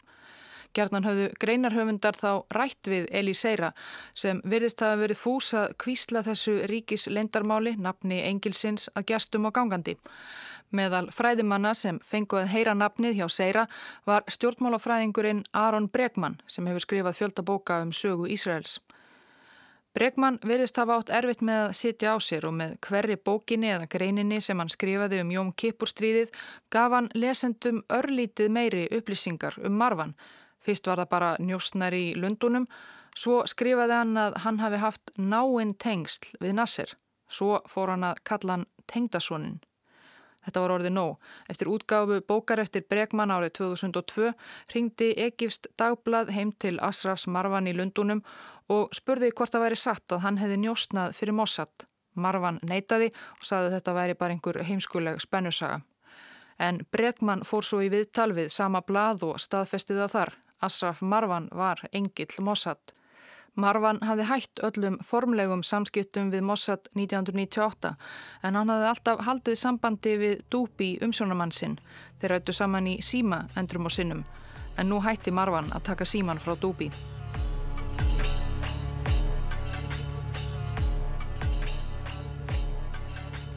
Gjarnan 0.74 1.06
höfðu 1.06 1.28
greinarhöfundar 1.40 2.16
þá 2.18 2.30
rætt 2.54 2.90
við 2.90 3.06
Eliseira 3.14 3.70
sem 4.14 4.40
virðist 4.44 4.82
hafa 4.82 4.98
verið 5.02 5.20
fúsað 5.20 5.76
kvísla 5.78 6.24
þessu 6.26 6.56
ríkis 6.70 7.06
lendarmáli, 7.06 7.76
nafni 7.78 8.22
engilsins 8.26 8.90
að 8.94 9.06
gestum 9.12 9.46
og 9.48 9.54
gangandi. 9.54 9.96
Meðal 10.74 11.06
fræðimanna 11.14 11.74
sem 11.78 12.00
fenguð 12.02 12.48
heyra 12.50 12.74
nafnið 12.74 13.20
hjá 13.20 13.28
Seira 13.30 13.68
var 14.08 14.26
stjórnmálafræðingurinn 14.34 15.44
Aron 15.54 15.86
Bregman 15.88 16.40
sem 16.50 16.66
hefur 16.66 16.82
skrifað 16.82 17.20
fjöldabóka 17.20 17.78
um 17.84 17.92
sögu 17.94 18.26
Ísraels. 18.26 18.80
Bregman 19.94 20.40
verðist 20.42 20.78
hafa 20.80 20.96
átt 20.98 21.10
erfitt 21.14 21.42
með 21.46 21.60
að 21.68 21.76
sitja 21.78 22.14
á 22.14 22.18
sér 22.18 22.48
og 22.48 22.56
með 22.58 22.72
hverri 22.82 23.14
bókinni 23.14 23.68
eða 23.70 23.86
greininni 23.92 24.40
sem 24.42 24.58
hann 24.58 24.72
skrifaði 24.72 25.20
um 25.22 25.30
Jóm 25.30 25.52
Kippurstríðið 25.54 26.32
gaf 26.74 26.96
hann 26.96 27.12
lesendum 27.14 27.84
örlítið 27.86 28.50
meiri 28.56 28.88
upplýsingar 28.90 29.54
um 29.62 29.78
Marvan. 29.78 30.16
Fyrst 30.64 30.88
var 30.88 31.02
það 31.02 31.12
bara 31.12 31.30
njóstnær 31.40 31.96
í 31.96 32.14
Lundunum, 32.16 32.66
svo 33.14 33.42
skrifaði 33.50 33.98
hann 34.00 34.16
að 34.18 34.40
hann 34.44 34.62
hafi 34.62 34.80
haft 34.82 35.14
náinn 35.18 35.74
tengsl 35.78 36.32
við 36.40 36.56
Nasser. 36.58 36.96
Svo 37.28 37.60
fór 37.68 37.94
hann 37.94 38.06
að 38.08 38.24
kalla 38.24 38.58
hann 38.58 38.66
tengdasónin. 38.90 39.60
Þetta 40.44 40.60
var 40.60 40.74
orðið 40.74 40.92
nóg. 40.92 41.14
Eftir 41.48 41.70
útgáfu 41.72 42.20
bókar 42.28 42.60
eftir 42.60 42.84
Bregman 42.88 43.32
árið 43.32 43.54
2002 43.60 44.32
ringdi 44.74 45.12
Egifst 45.26 45.70
dagblad 45.80 46.32
heim 46.36 46.52
til 46.60 46.76
Asrafs 46.84 47.26
Marvan 47.26 47.70
í 47.70 47.72
Lundunum 47.76 48.20
og 48.72 48.92
spurði 48.96 49.32
hvort 49.32 49.54
það 49.54 49.66
væri 49.66 49.80
satt 49.80 50.12
að 50.12 50.24
hann 50.26 50.40
hefði 50.40 50.60
njóstnað 50.60 51.16
fyrir 51.16 51.36
Mossad. 51.38 51.88
Marvan 52.14 52.60
neytaði 52.68 53.10
og 53.40 53.48
saði 53.48 53.70
að 53.70 53.76
þetta 53.78 53.96
væri 53.96 54.18
bara 54.20 54.36
einhver 54.36 54.60
heimskuleg 54.68 55.20
spennusaga. 55.24 55.80
En 56.62 56.84
Bregman 56.92 57.42
fór 57.42 57.66
svo 57.66 57.80
í 57.82 57.90
viðtal 57.90 58.30
við 58.36 58.52
sama 58.54 58.84
blad 58.86 59.24
og 59.26 59.40
staðfestiða 59.42 60.06
þar. 60.12 60.36
Asraf 60.64 61.02
Marvan 61.02 61.48
var 61.52 61.82
engill 61.92 62.40
Mossad. 62.40 62.94
Marwan 63.54 64.00
hafði 64.02 64.26
hætt 64.26 64.62
öllum 64.66 64.96
formlegum 65.06 65.62
samskiptum 65.62 66.32
við 66.32 66.42
Mossad 66.48 66.88
1998 66.98 67.92
en 68.42 68.58
hann 68.58 68.72
hafði 68.72 68.88
alltaf 68.90 69.24
haldið 69.28 69.60
sambandi 69.60 70.16
við 70.24 70.44
Dúbi 70.50 70.90
umsjónamann 71.06 71.54
sinn 71.54 71.78
þeir 72.20 72.36
rættu 72.36 72.56
saman 72.56 72.90
í 72.90 72.98
síma 73.02 73.44
endrum 73.60 73.86
og 73.86 73.94
sinnum 73.94 74.24
en 74.76 74.90
nú 74.90 75.02
hætti 75.04 75.30
Marwan 75.30 75.70
að 75.70 75.90
taka 75.92 76.08
síman 76.08 76.42
frá 76.42 76.58
Dúbi. 76.58 76.90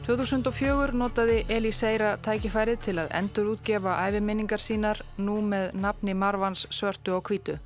2004 0.08 0.94
notaði 0.96 1.42
Eli 1.52 1.68
Seira 1.68 2.14
tækifærið 2.24 2.78
til 2.80 2.94
að 3.02 3.10
endur 3.18 3.50
útgefa 3.50 3.92
æfiminningar 4.06 4.62
sínar 4.64 5.02
nú 5.20 5.34
með 5.44 5.74
nafni 5.76 6.14
Marwans 6.16 6.62
svörtu 6.72 7.12
og 7.12 7.26
kvítu. 7.28 7.58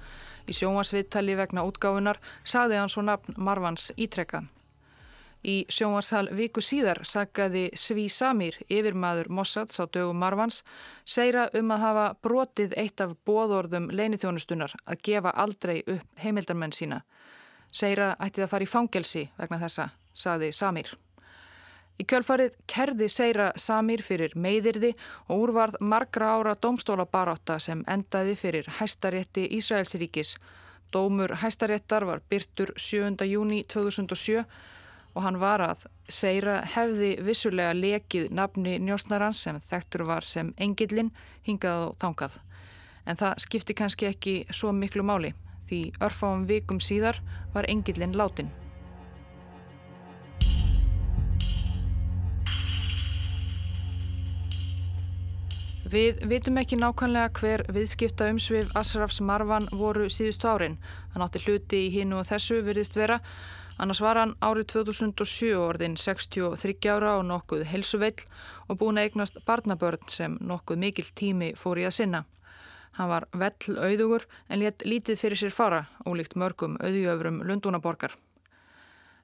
Í 0.51 0.57
sjónvarsviðtali 0.59 1.37
vegna 1.39 1.63
útgáfunar 1.63 2.19
sagði 2.43 2.81
hann 2.81 2.91
svo 2.91 3.05
nafn 3.07 3.37
Marvans 3.39 3.93
ítrekkað. 3.95 4.49
Í 5.47 5.55
sjónvarshal 5.71 6.33
viku 6.35 6.59
síðar 6.59 7.05
saggaði 7.07 7.69
Sví 7.79 8.09
Samir, 8.11 8.59
yfirmaður 8.67 9.31
Mossads 9.31 9.79
á 9.79 9.87
dögum 9.87 10.19
Marvans, 10.19 10.65
segra 11.07 11.47
um 11.55 11.71
að 11.71 11.87
hafa 11.87 12.09
brotið 12.27 12.75
eitt 12.75 13.07
af 13.07 13.15
bóðorðum 13.23 13.87
leinithjónustunar 13.95 14.75
að 14.83 15.07
gefa 15.07 15.31
aldrei 15.31 15.85
upp 15.87 16.27
heimildarmenn 16.27 16.75
sína. 16.75 17.05
Segra 17.71 18.17
ætti 18.19 18.43
það 18.43 18.53
fara 18.57 18.67
í 18.67 18.75
fangelsi 18.75 19.27
vegna 19.39 19.63
þessa, 19.63 19.91
sagði 20.11 20.51
Samir. 20.51 20.95
Í 22.01 22.05
kjölfarið 22.09 22.57
kerði 22.71 23.09
Seira 23.13 23.51
Samir 23.61 24.03
fyrir 24.03 24.33
meiðirði 24.35 24.93
og 25.29 25.45
úrvarð 25.45 25.79
margra 25.81 26.33
ára 26.39 26.55
domstólabaráta 26.57 27.59
sem 27.61 27.85
endaði 27.87 28.35
fyrir 28.41 28.69
hæstarétti 28.79 29.45
Ísraelsríkis. 29.59 30.37
Dómur 30.93 31.37
hæstaréttar 31.43 32.07
var 32.09 32.23
byrtur 32.31 32.73
7. 32.77 33.27
júni 33.29 33.63
2007 33.69 34.45
og 35.15 35.23
hann 35.27 35.39
var 35.41 35.61
að 35.65 35.85
Seira 36.09 36.63
hefði 36.75 37.13
vissulega 37.25 37.77
lekið 37.77 38.33
nafni 38.33 38.79
njósnarans 38.81 39.45
sem 39.45 39.61
þekktur 39.61 40.07
var 40.09 40.25
sem 40.25 40.55
engillin 40.57 41.13
hingað 41.47 41.89
og 41.91 41.97
þangað. 42.01 42.39
En 43.07 43.19
það 43.21 43.45
skipti 43.45 43.77
kannski 43.77 44.09
ekki 44.09 44.37
svo 44.51 44.73
miklu 44.73 45.05
máli 45.05 45.35
því 45.69 45.83
örfáum 46.05 46.47
vikum 46.49 46.81
síðar 46.81 47.21
var 47.55 47.69
engillin 47.69 48.17
látin. 48.17 48.51
Við 55.93 56.23
vitum 56.25 56.57
ekki 56.57 56.79
nákvæmlega 56.81 57.29
hver 57.37 57.63
viðskipta 57.69 58.31
umsvið 58.33 58.71
Asrafs 58.81 59.19
Marvan 59.21 59.67
voru 59.77 60.07
síðustu 60.09 60.49
árin. 60.49 60.79
Hann 61.13 61.25
átti 61.27 61.43
hluti 61.45 61.81
í 61.85 61.91
hinu 61.93 62.17
og 62.17 62.31
þessu 62.31 62.63
virðist 62.65 62.97
vera. 62.97 63.19
Annars 63.77 64.01
var 64.01 64.17
hann 64.17 64.33
árið 64.41 64.71
2007 64.73 65.51
orðin 65.61 65.99
63 66.01 66.89
ára 66.95 67.19
og 67.19 67.27
nokkuð 67.29 67.67
helsuveill 67.75 68.25
og 68.73 68.81
búin 68.81 69.03
að 69.03 69.11
eignast 69.11 69.37
barnabörn 69.45 70.09
sem 70.09 70.39
nokkuð 70.41 70.81
mikil 70.87 71.07
tími 71.13 71.53
fór 71.61 71.83
í 71.83 71.87
að 71.91 71.97
sinna. 71.99 72.25
Hann 72.97 73.13
var 73.13 73.29
vell 73.37 73.77
auðugur 73.77 74.25
en 74.49 74.65
létt 74.65 74.89
lítið 74.89 75.21
fyrir 75.27 75.45
sér 75.45 75.53
fara, 75.53 75.85
ólíkt 76.09 76.41
mörgum 76.41 76.81
auðjöfrum 76.81 77.45
Lundúnaborgar. 77.45 78.17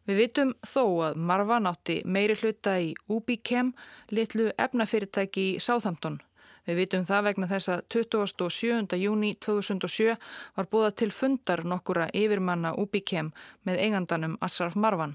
Við 0.05 0.21
vitum 0.21 0.57
þó 0.69 0.85
að 1.09 1.17
Marvan 1.33 1.73
átti 1.73 2.03
meiri 2.05 2.37
hluta 2.37 2.77
í 2.77 2.93
Ubichem, 3.09 3.73
litlu 4.13 4.53
efnafyrirtæki 4.61 5.55
í 5.55 5.61
Sáþamtón 5.65 6.21
Við 6.69 6.77
vitum 6.83 7.05
það 7.09 7.23
vegna 7.25 7.47
þess 7.49 7.71
að 7.73 7.85
27. 7.95 8.97
júni 9.01 9.31
2007 9.41 10.17
var 10.59 10.67
búða 10.69 10.91
til 11.01 11.09
fundar 11.17 11.63
nokkura 11.65 12.11
yfirmanna 12.13 12.75
Ubikem 12.77 13.31
með 13.65 13.81
eigandanum 13.87 14.35
Asraf 14.45 14.77
Marwan. 14.77 15.15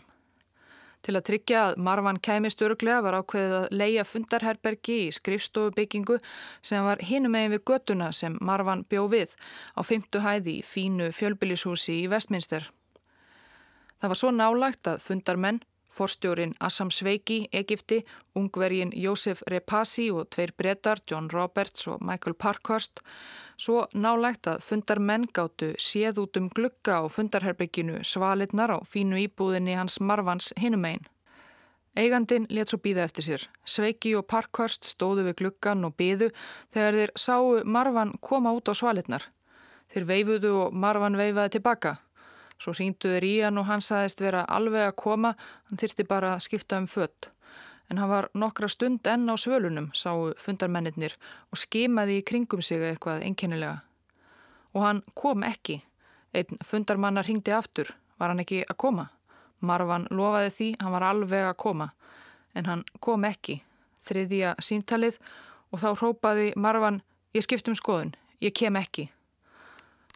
Til 1.03 1.13
að 1.19 1.25
tryggja 1.27 1.59
að 1.67 1.77
Marwan 1.85 2.17
kæmist 2.25 2.61
öruglega 2.63 3.03
var 3.05 3.19
ákveðið 3.19 3.53
að 3.57 3.75
leia 3.75 4.05
fundarherbergi 4.07 4.95
í 5.03 5.11
skrifstofubyggingu 5.13 6.17
sem 6.65 6.87
var 6.87 7.03
hinum 7.05 7.35
egin 7.37 7.53
við 7.53 7.65
göttuna 7.69 8.07
sem 8.15 8.39
Marwan 8.41 8.81
bjó 8.89 9.03
við 9.11 9.35
á 9.77 9.81
fymtu 9.85 10.23
hæði 10.23 10.57
í 10.61 10.65
fínu 10.65 11.11
fjölbillishúsi 11.13 11.99
í 11.99 12.09
Vestminster. 12.09 12.65
Það 14.01 14.13
var 14.15 14.21
svo 14.23 14.33
nálagt 14.33 14.89
að 14.89 15.03
fundarmenn 15.05 15.61
Forstjórin 15.93 16.55
Assam 16.59 16.89
Sveiki, 16.91 17.47
Egipti, 17.53 18.01
ungvergin 18.35 18.91
Jósef 18.97 19.43
Repasi 19.47 20.09
og 20.11 20.29
tveir 20.33 20.53
brettar, 20.57 21.01
John 21.09 21.29
Roberts 21.33 21.87
og 21.87 22.01
Michael 22.01 22.33
Parkhurst, 22.33 23.01
svo 23.57 23.85
nálægt 23.93 24.49
að 24.49 24.63
fundar 24.65 24.99
menn 24.99 25.27
gáttu 25.29 25.73
séð 25.77 26.23
út 26.25 26.39
um 26.41 26.49
glugga 26.49 26.97
á 26.99 27.03
fundarherbygginu 27.05 28.01
svalitnar 28.03 28.73
á 28.73 28.79
fínu 28.81 29.21
íbúðinni 29.27 29.77
hans 29.77 29.99
Marvans 30.01 30.53
hinum 30.57 30.85
einn. 30.89 31.05
Eigandin 31.93 32.47
let 32.49 32.71
svo 32.71 32.79
býða 32.81 33.03
eftir 33.05 33.25
sér. 33.27 33.43
Sveiki 33.69 34.15
og 34.17 34.25
Parkhurst 34.25 34.87
stóðu 34.95 35.27
við 35.27 35.35
gluggan 35.43 35.85
og 35.85 35.93
byðu 35.99 36.31
þegar 36.73 36.97
þeir 36.97 37.11
sáu 37.25 37.59
Marvan 37.69 38.15
koma 38.17 38.53
út 38.57 38.65
á 38.65 38.73
svalitnar. 38.73 39.27
Þeir 39.93 40.07
veifuðu 40.09 40.53
og 40.63 40.73
Marvan 40.73 41.19
veifaði 41.19 41.59
tilbaka. 41.59 41.99
Svo 42.61 42.73
hrýnduður 42.73 43.25
í 43.27 43.33
hann 43.43 43.59
og 43.59 43.67
hann 43.67 43.83
saðist 43.83 44.21
vera 44.23 44.45
alveg 44.47 44.87
að 44.87 44.97
koma, 45.03 45.33
hann 45.69 45.79
þyrti 45.79 46.05
bara 46.07 46.35
að 46.35 46.45
skipta 46.47 46.79
um 46.81 46.87
fött. 46.87 47.29
En 47.91 47.99
hann 47.99 48.09
var 48.09 48.29
nokkra 48.33 48.69
stund 48.71 49.07
enn 49.07 49.27
á 49.29 49.35
svölunum, 49.37 49.89
sáu 49.93 50.31
fundarmennir 50.39 51.17
og 51.51 51.59
skimaði 51.59 52.21
í 52.21 52.25
kringum 52.25 52.61
sig 52.63 52.81
eitthvað 52.81 53.25
einkennilega. 53.27 53.81
Og 54.73 54.85
hann 54.85 55.03
kom 55.13 55.43
ekki. 55.43 55.81
Einn 56.33 56.63
fundarmannar 56.65 57.27
hrýndi 57.27 57.53
aftur, 57.53 57.91
var 58.17 58.31
hann 58.31 58.41
ekki 58.41 58.63
að 58.65 58.79
koma. 58.79 59.09
Marvan 59.61 60.07
lofaði 60.09 60.53
því, 60.57 60.69
hann 60.81 60.95
var 60.95 61.05
alveg 61.11 61.47
að 61.49 61.59
koma. 61.61 61.89
En 62.55 62.65
hann 62.69 62.83
kom 62.99 63.25
ekki. 63.27 63.59
Þriðja 64.07 64.55
símtalið 64.59 65.19
og 65.71 65.83
þá 65.83 65.89
hrópaði 65.99 66.53
Marvan, 66.59 67.01
ég 67.33 67.45
skipt 67.45 67.69
um 67.69 67.77
skoðun, 67.77 68.15
ég 68.41 68.55
kem 68.57 68.75
ekki. 68.79 69.09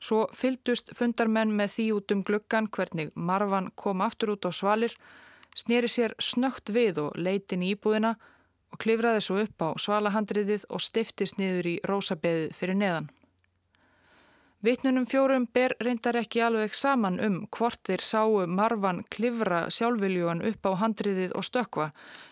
Svo 0.02 0.28
fyldust 0.38 0.94
fundarmenn 0.98 1.56
með 1.58 1.74
því 1.74 1.86
út 1.98 2.14
um 2.14 2.24
gluggan 2.24 2.70
hvernig 2.70 3.14
Marvan 3.16 3.72
kom 3.76 4.02
aftur 4.06 4.36
út 4.36 4.46
á 4.46 4.52
svalir, 4.54 4.94
sneri 5.58 5.90
sér 5.90 6.14
snögt 6.22 6.70
við 6.70 7.02
og 7.02 7.18
leitin 7.18 7.66
í 7.66 7.74
íbúðina 7.74 8.14
og 8.72 8.82
klifraði 8.84 9.24
svo 9.26 9.40
upp 9.42 9.64
á 9.66 9.70
svalahandriðið 9.82 10.68
og 10.70 10.84
stiftist 10.84 11.40
niður 11.42 11.72
í 11.74 11.76
rósabeðið 11.90 12.54
fyrir 12.58 12.78
neðan. 12.78 13.10
Vittnunum 14.66 15.06
fjórum 15.06 15.46
ber 15.54 15.76
reyndar 15.80 16.18
ekki 16.18 16.42
alveg 16.42 16.74
saman 16.74 17.20
um 17.22 17.36
hvort 17.54 17.78
þeir 17.86 18.02
sáu 18.02 18.40
Marvan 18.50 19.04
klifra 19.14 19.68
sjálfviljuan 19.70 20.42
upp 20.50 20.66
á 20.66 20.72
handriðið 20.82 21.36
og 21.38 21.46
stökva 21.46 21.92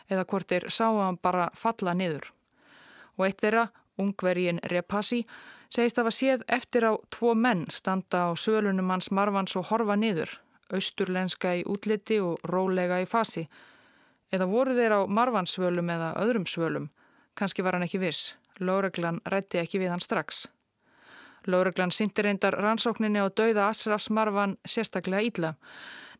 eða 0.09 0.25
hvort 0.31 0.49
þeir 0.49 0.65
sáu 0.73 0.97
hann 1.03 1.19
bara 1.21 1.51
falla 1.53 1.93
niður. 1.93 2.31
Og 3.17 3.27
eitt 3.27 3.43
þeirra, 3.45 3.67
ungvergin 4.01 4.59
Repassi, 4.73 5.21
Segist 5.75 5.97
að 5.99 6.05
var 6.07 6.13
séð 6.15 6.43
eftir 6.55 6.85
á 6.87 6.93
tvo 7.11 7.33
menn 7.35 7.65
standa 7.67 8.19
á 8.27 8.39
svölunum 8.39 8.93
hans 8.93 9.09
Marvans 9.11 9.57
og 9.59 9.65
horfa 9.67 9.97
niður, 9.99 10.29
austurlenska 10.71 11.51
í 11.59 11.65
útliti 11.67 12.21
og 12.23 12.39
rólega 12.47 13.01
í 13.03 13.07
fasi. 13.11 13.43
Eða 14.31 14.47
voru 14.47 14.75
þeir 14.77 14.95
á 14.95 15.01
Marvans 15.17 15.57
svölum 15.57 15.91
eða 15.91 16.13
öðrum 16.21 16.45
svölum? 16.47 16.85
Kanski 17.35 17.65
var 17.65 17.75
hann 17.75 17.83
ekki 17.83 17.99
viss. 17.99 18.37
Lóreglan 18.63 19.19
rætti 19.27 19.59
ekki 19.59 19.81
við 19.83 19.91
hann 19.91 20.05
strax. 20.05 20.45
Lóreglan 21.43 21.91
sindir 21.91 22.23
reyndar 22.23 22.55
rannsókninni 22.55 23.19
á 23.19 23.27
dauða 23.27 23.67
Asrafs 23.67 24.07
Marvan 24.07 24.55
sérstaklega 24.63 25.27
ídla. 25.27 25.53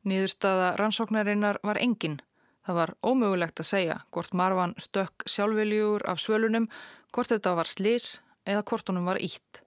Nýðurstaða 0.03 0.75
rannsóknarinnar 0.81 1.61
var 1.63 1.79
engin. 1.79 2.19
Það 2.67 2.81
var 2.81 2.95
ómögulegt 3.07 3.63
að 3.63 3.71
segja 3.71 3.97
hvort 4.11 4.35
Marvan 4.35 4.75
stökk 4.83 5.29
sjálfveljúur 5.31 6.03
af 6.11 6.19
svölunum, 6.19 6.67
hvort 7.15 7.31
þetta 7.31 7.55
var 7.55 7.71
slís 7.71 8.17
eða 8.45 8.63
hvort 8.69 8.89
honum 8.89 9.09
var 9.09 9.19
ítt. 9.21 9.61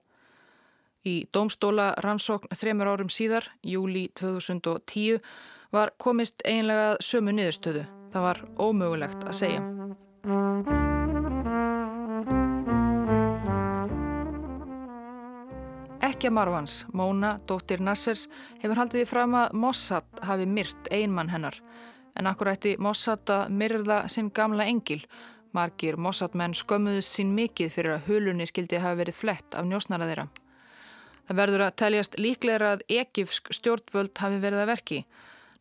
Í 1.07 1.23
domstóla 1.33 1.93
rannsókn 2.03 2.51
þremur 2.59 2.91
árum 2.91 3.11
síðar, 3.11 3.47
júli 3.63 4.09
2010, 4.19 5.21
var 5.71 5.93
komist 6.01 6.43
einlega 6.47 6.97
sömu 7.03 7.31
niðurstöðu. 7.37 7.85
Það 8.09 8.25
var 8.25 8.41
ómögulegt 8.59 9.23
að 9.23 9.37
segja. 9.37 9.61
Ekki 16.09 16.31
Marvans, 16.33 16.81
Móna, 16.91 17.37
dóttir 17.47 17.79
Nassers, 17.85 18.25
hefur 18.59 18.81
haldið 18.81 19.05
í 19.05 19.07
fram 19.07 19.35
að 19.39 19.53
Mossad 19.61 20.23
hafi 20.25 20.47
myrt 20.49 20.89
einmann 20.91 21.29
hennar. 21.31 21.55
En 22.19 22.27
akkur 22.27 22.49
ætti 22.51 22.73
Mossad 22.81 23.29
að 23.31 23.53
myrða 23.55 24.01
sinn 24.11 24.31
gamla 24.35 24.65
engil 24.67 25.03
Margir 25.55 25.97
Mossad-menn 25.97 26.53
skömmuðust 26.57 27.15
sín 27.17 27.33
mikið 27.37 27.71
fyrir 27.73 27.95
að 27.95 28.09
hulunni 28.09 28.45
skildi 28.49 28.81
hafa 28.81 28.99
verið 29.01 29.17
flett 29.17 29.57
af 29.57 29.65
njósnara 29.65 30.07
þeirra. 30.09 30.27
Það 31.29 31.39
verður 31.41 31.63
að 31.65 31.75
teljast 31.81 32.17
líklega 32.17 32.71
að 32.73 32.83
ekifsk 32.89 33.51
stjórnvöld 33.53 34.17
hafi 34.17 34.39
verið 34.41 34.63
að 34.63 34.71
verki. 34.71 34.99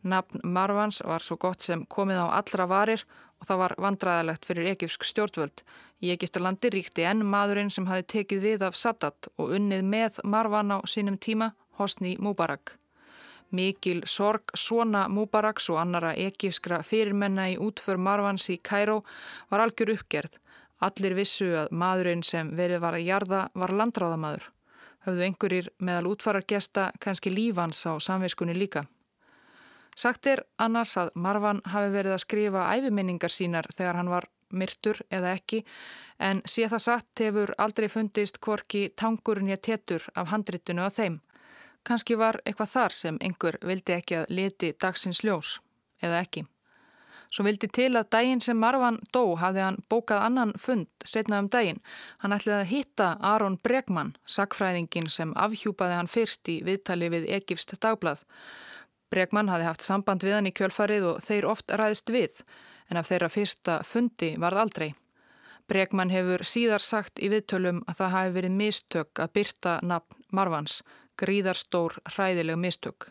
Nafn 0.09 0.41
Marvans 0.45 1.03
var 1.05 1.24
svo 1.24 1.36
gott 1.36 1.64
sem 1.64 1.84
komið 1.93 2.22
á 2.24 2.26
allra 2.39 2.68
varir 2.70 3.05
og 3.41 3.49
það 3.49 3.61
var 3.62 3.74
vandræðalegt 3.84 4.49
fyrir 4.49 4.70
ekifsk 4.72 5.05
stjórnvöld. 5.05 5.62
Í 6.01 6.12
Egistarlandi 6.14 6.70
ríkti 6.72 7.05
enn 7.09 7.24
maðurinn 7.26 7.72
sem 7.74 7.89
hafi 7.91 8.07
tekið 8.14 8.45
við 8.45 8.66
af 8.68 8.78
Sadat 8.78 9.30
og 9.36 9.57
unnið 9.59 9.82
með 9.84 10.20
Marvan 10.24 10.72
á 10.72 10.78
sínum 10.86 11.18
tíma, 11.18 11.53
Hosni 11.78 12.16
Mubarak. 12.16 12.78
Mikil 13.51 14.03
sorg 14.07 14.53
svona 14.55 15.07
Mubaraks 15.09 15.71
og 15.73 15.81
annara 15.81 16.13
ekifskra 16.17 16.83
fyrirmenna 16.85 17.49
í 17.53 17.57
útför 17.57 17.97
Marvans 17.97 18.49
í 18.53 18.59
Kæró 18.59 19.01
var 19.51 19.65
algjör 19.65 19.95
uppgerð. 19.95 20.37
Allir 20.85 21.17
vissu 21.19 21.49
að 21.59 21.73
maðurinn 21.73 22.23
sem 22.23 22.53
verið 22.57 22.83
var 22.85 22.95
að 22.99 23.07
jarða 23.09 23.41
var 23.55 23.75
landráðamadur. 23.75 24.45
Höfðu 25.07 25.25
einhverjir 25.27 25.71
meðal 25.79 26.13
útfarargesta 26.13 26.91
kannski 27.01 27.33
lífans 27.33 27.81
á 27.89 27.97
samveiskunni 27.99 28.55
líka. 28.55 28.85
Sagt 29.99 30.29
er 30.31 30.45
annars 30.63 30.95
að 31.01 31.15
Marvan 31.19 31.63
hafi 31.67 31.91
verið 31.91 32.15
að 32.15 32.23
skrifa 32.23 32.69
æfiminningar 32.77 33.33
sínar 33.35 33.67
þegar 33.75 33.99
hann 33.99 34.13
var 34.13 34.29
myrtur 34.55 35.01
eða 35.11 35.33
ekki 35.35 35.65
en 36.19 36.43
sé 36.47 36.69
það 36.71 36.85
satt 36.85 37.23
hefur 37.25 37.55
aldrei 37.59 37.89
fundist 37.91 38.39
hvorki 38.45 38.89
tangurinn 38.97 39.51
ég 39.51 39.63
tetur 39.65 40.05
af 40.15 40.31
handritinu 40.33 40.85
að 40.87 41.01
þeim. 41.01 41.19
Kanski 41.87 42.18
var 42.18 42.41
eitthvað 42.45 42.74
þar 42.74 42.95
sem 42.97 43.18
einhver 43.20 43.59
vildi 43.62 43.95
ekki 43.95 44.22
að 44.22 44.31
leti 44.35 44.72
dagsins 44.81 45.22
ljós, 45.24 45.59
eða 46.03 46.22
ekki. 46.24 46.45
Svo 47.29 47.45
vildi 47.45 47.68
til 47.68 47.91
að 47.99 48.09
daginn 48.14 48.41
sem 48.41 48.57
Marvan 48.57 48.97
dó 49.12 49.35
hafði 49.37 49.61
hann 49.61 49.83
bókað 49.93 50.22
annan 50.24 50.53
fund 50.57 50.89
setnað 51.05 51.43
um 51.43 51.49
daginn. 51.53 51.81
Hann 52.22 52.33
ætliði 52.33 52.57
að 52.59 52.70
hitta 52.70 53.09
Aron 53.20 53.59
Bregman, 53.64 54.14
sakfræðingin 54.24 55.11
sem 55.12 55.35
afhjúpaði 55.37 55.99
hann 55.99 56.09
fyrst 56.09 56.49
í 56.49 56.62
viðtali 56.64 57.11
við 57.12 57.29
Egifst 57.37 57.74
dagblað. 57.83 58.24
Bregman 59.12 59.53
hafði 59.53 59.68
haft 59.68 59.85
samband 59.85 60.24
við 60.24 60.39
hann 60.39 60.49
í 60.49 60.55
kjölfarið 60.57 61.11
og 61.11 61.20
þeir 61.24 61.49
oft 61.49 61.76
ræðist 61.81 62.12
við, 62.12 62.41
en 62.89 63.01
af 63.01 63.11
þeirra 63.11 63.29
fyrsta 63.33 63.83
fundi 63.85 64.35
varð 64.41 64.64
aldrei. 64.64 64.89
Bregman 65.68 66.12
hefur 66.12 66.47
síðar 66.49 66.81
sagt 66.81 67.20
í 67.20 67.29
viðtölum 67.29 67.83
að 67.85 68.01
það 68.01 68.14
hafi 68.14 68.35
verið 68.39 68.57
mistök 68.57 69.20
að 69.20 69.35
byrta 69.37 69.74
nafn 69.85 70.22
Marvans, 70.33 70.81
gríðarstór 71.19 71.99
hræðileg 72.14 72.59
mistök. 72.61 73.11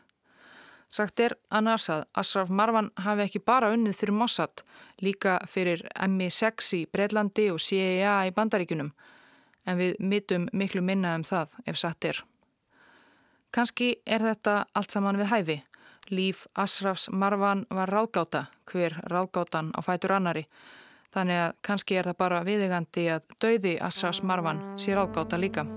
Sagt 0.88 1.20
er 1.20 1.36
annars 1.52 1.90
að 1.92 2.06
Asraf 2.16 2.50
Marwan 2.50 2.94
hafi 3.04 3.26
ekki 3.26 3.42
bara 3.44 3.74
unnið 3.76 3.98
fyrir 4.00 4.16
Mossad, 4.16 4.64
líka 5.04 5.36
fyrir 5.52 5.84
MI6 6.00 6.72
í 6.78 6.82
Breitlandi 6.88 7.50
og 7.52 7.60
CIA 7.60 8.22
í 8.30 8.34
Bandaríkunum, 8.36 8.94
en 9.68 9.80
við 9.82 10.00
mitum 10.00 10.48
miklu 10.54 10.82
minna 10.82 11.18
um 11.20 11.28
það 11.28 11.58
ef 11.68 11.80
satt 11.82 12.08
er. 12.08 12.24
Kanski 13.52 13.98
er 14.06 14.24
þetta 14.24 14.62
allt 14.74 14.96
saman 14.96 15.20
við 15.20 15.32
hæfi. 15.34 15.60
Líf 16.08 16.46
Asrafs 16.56 17.10
Marwan 17.12 17.66
var 17.70 17.92
ráðgáta, 17.92 18.46
hver 18.72 18.96
ráðgátan 19.12 19.74
á 19.76 19.84
fætur 19.84 20.16
annari, 20.16 20.46
þannig 21.12 21.44
að 21.50 21.60
kannski 21.68 22.00
er 22.00 22.08
það 22.08 22.20
bara 22.24 22.44
viðegandi 22.48 23.10
að 23.12 23.38
dauði 23.44 23.78
Asrafs 23.84 24.24
Marwan 24.24 24.64
sé 24.80 24.96
ráðgáta 24.96 25.36
líka. 25.36 25.68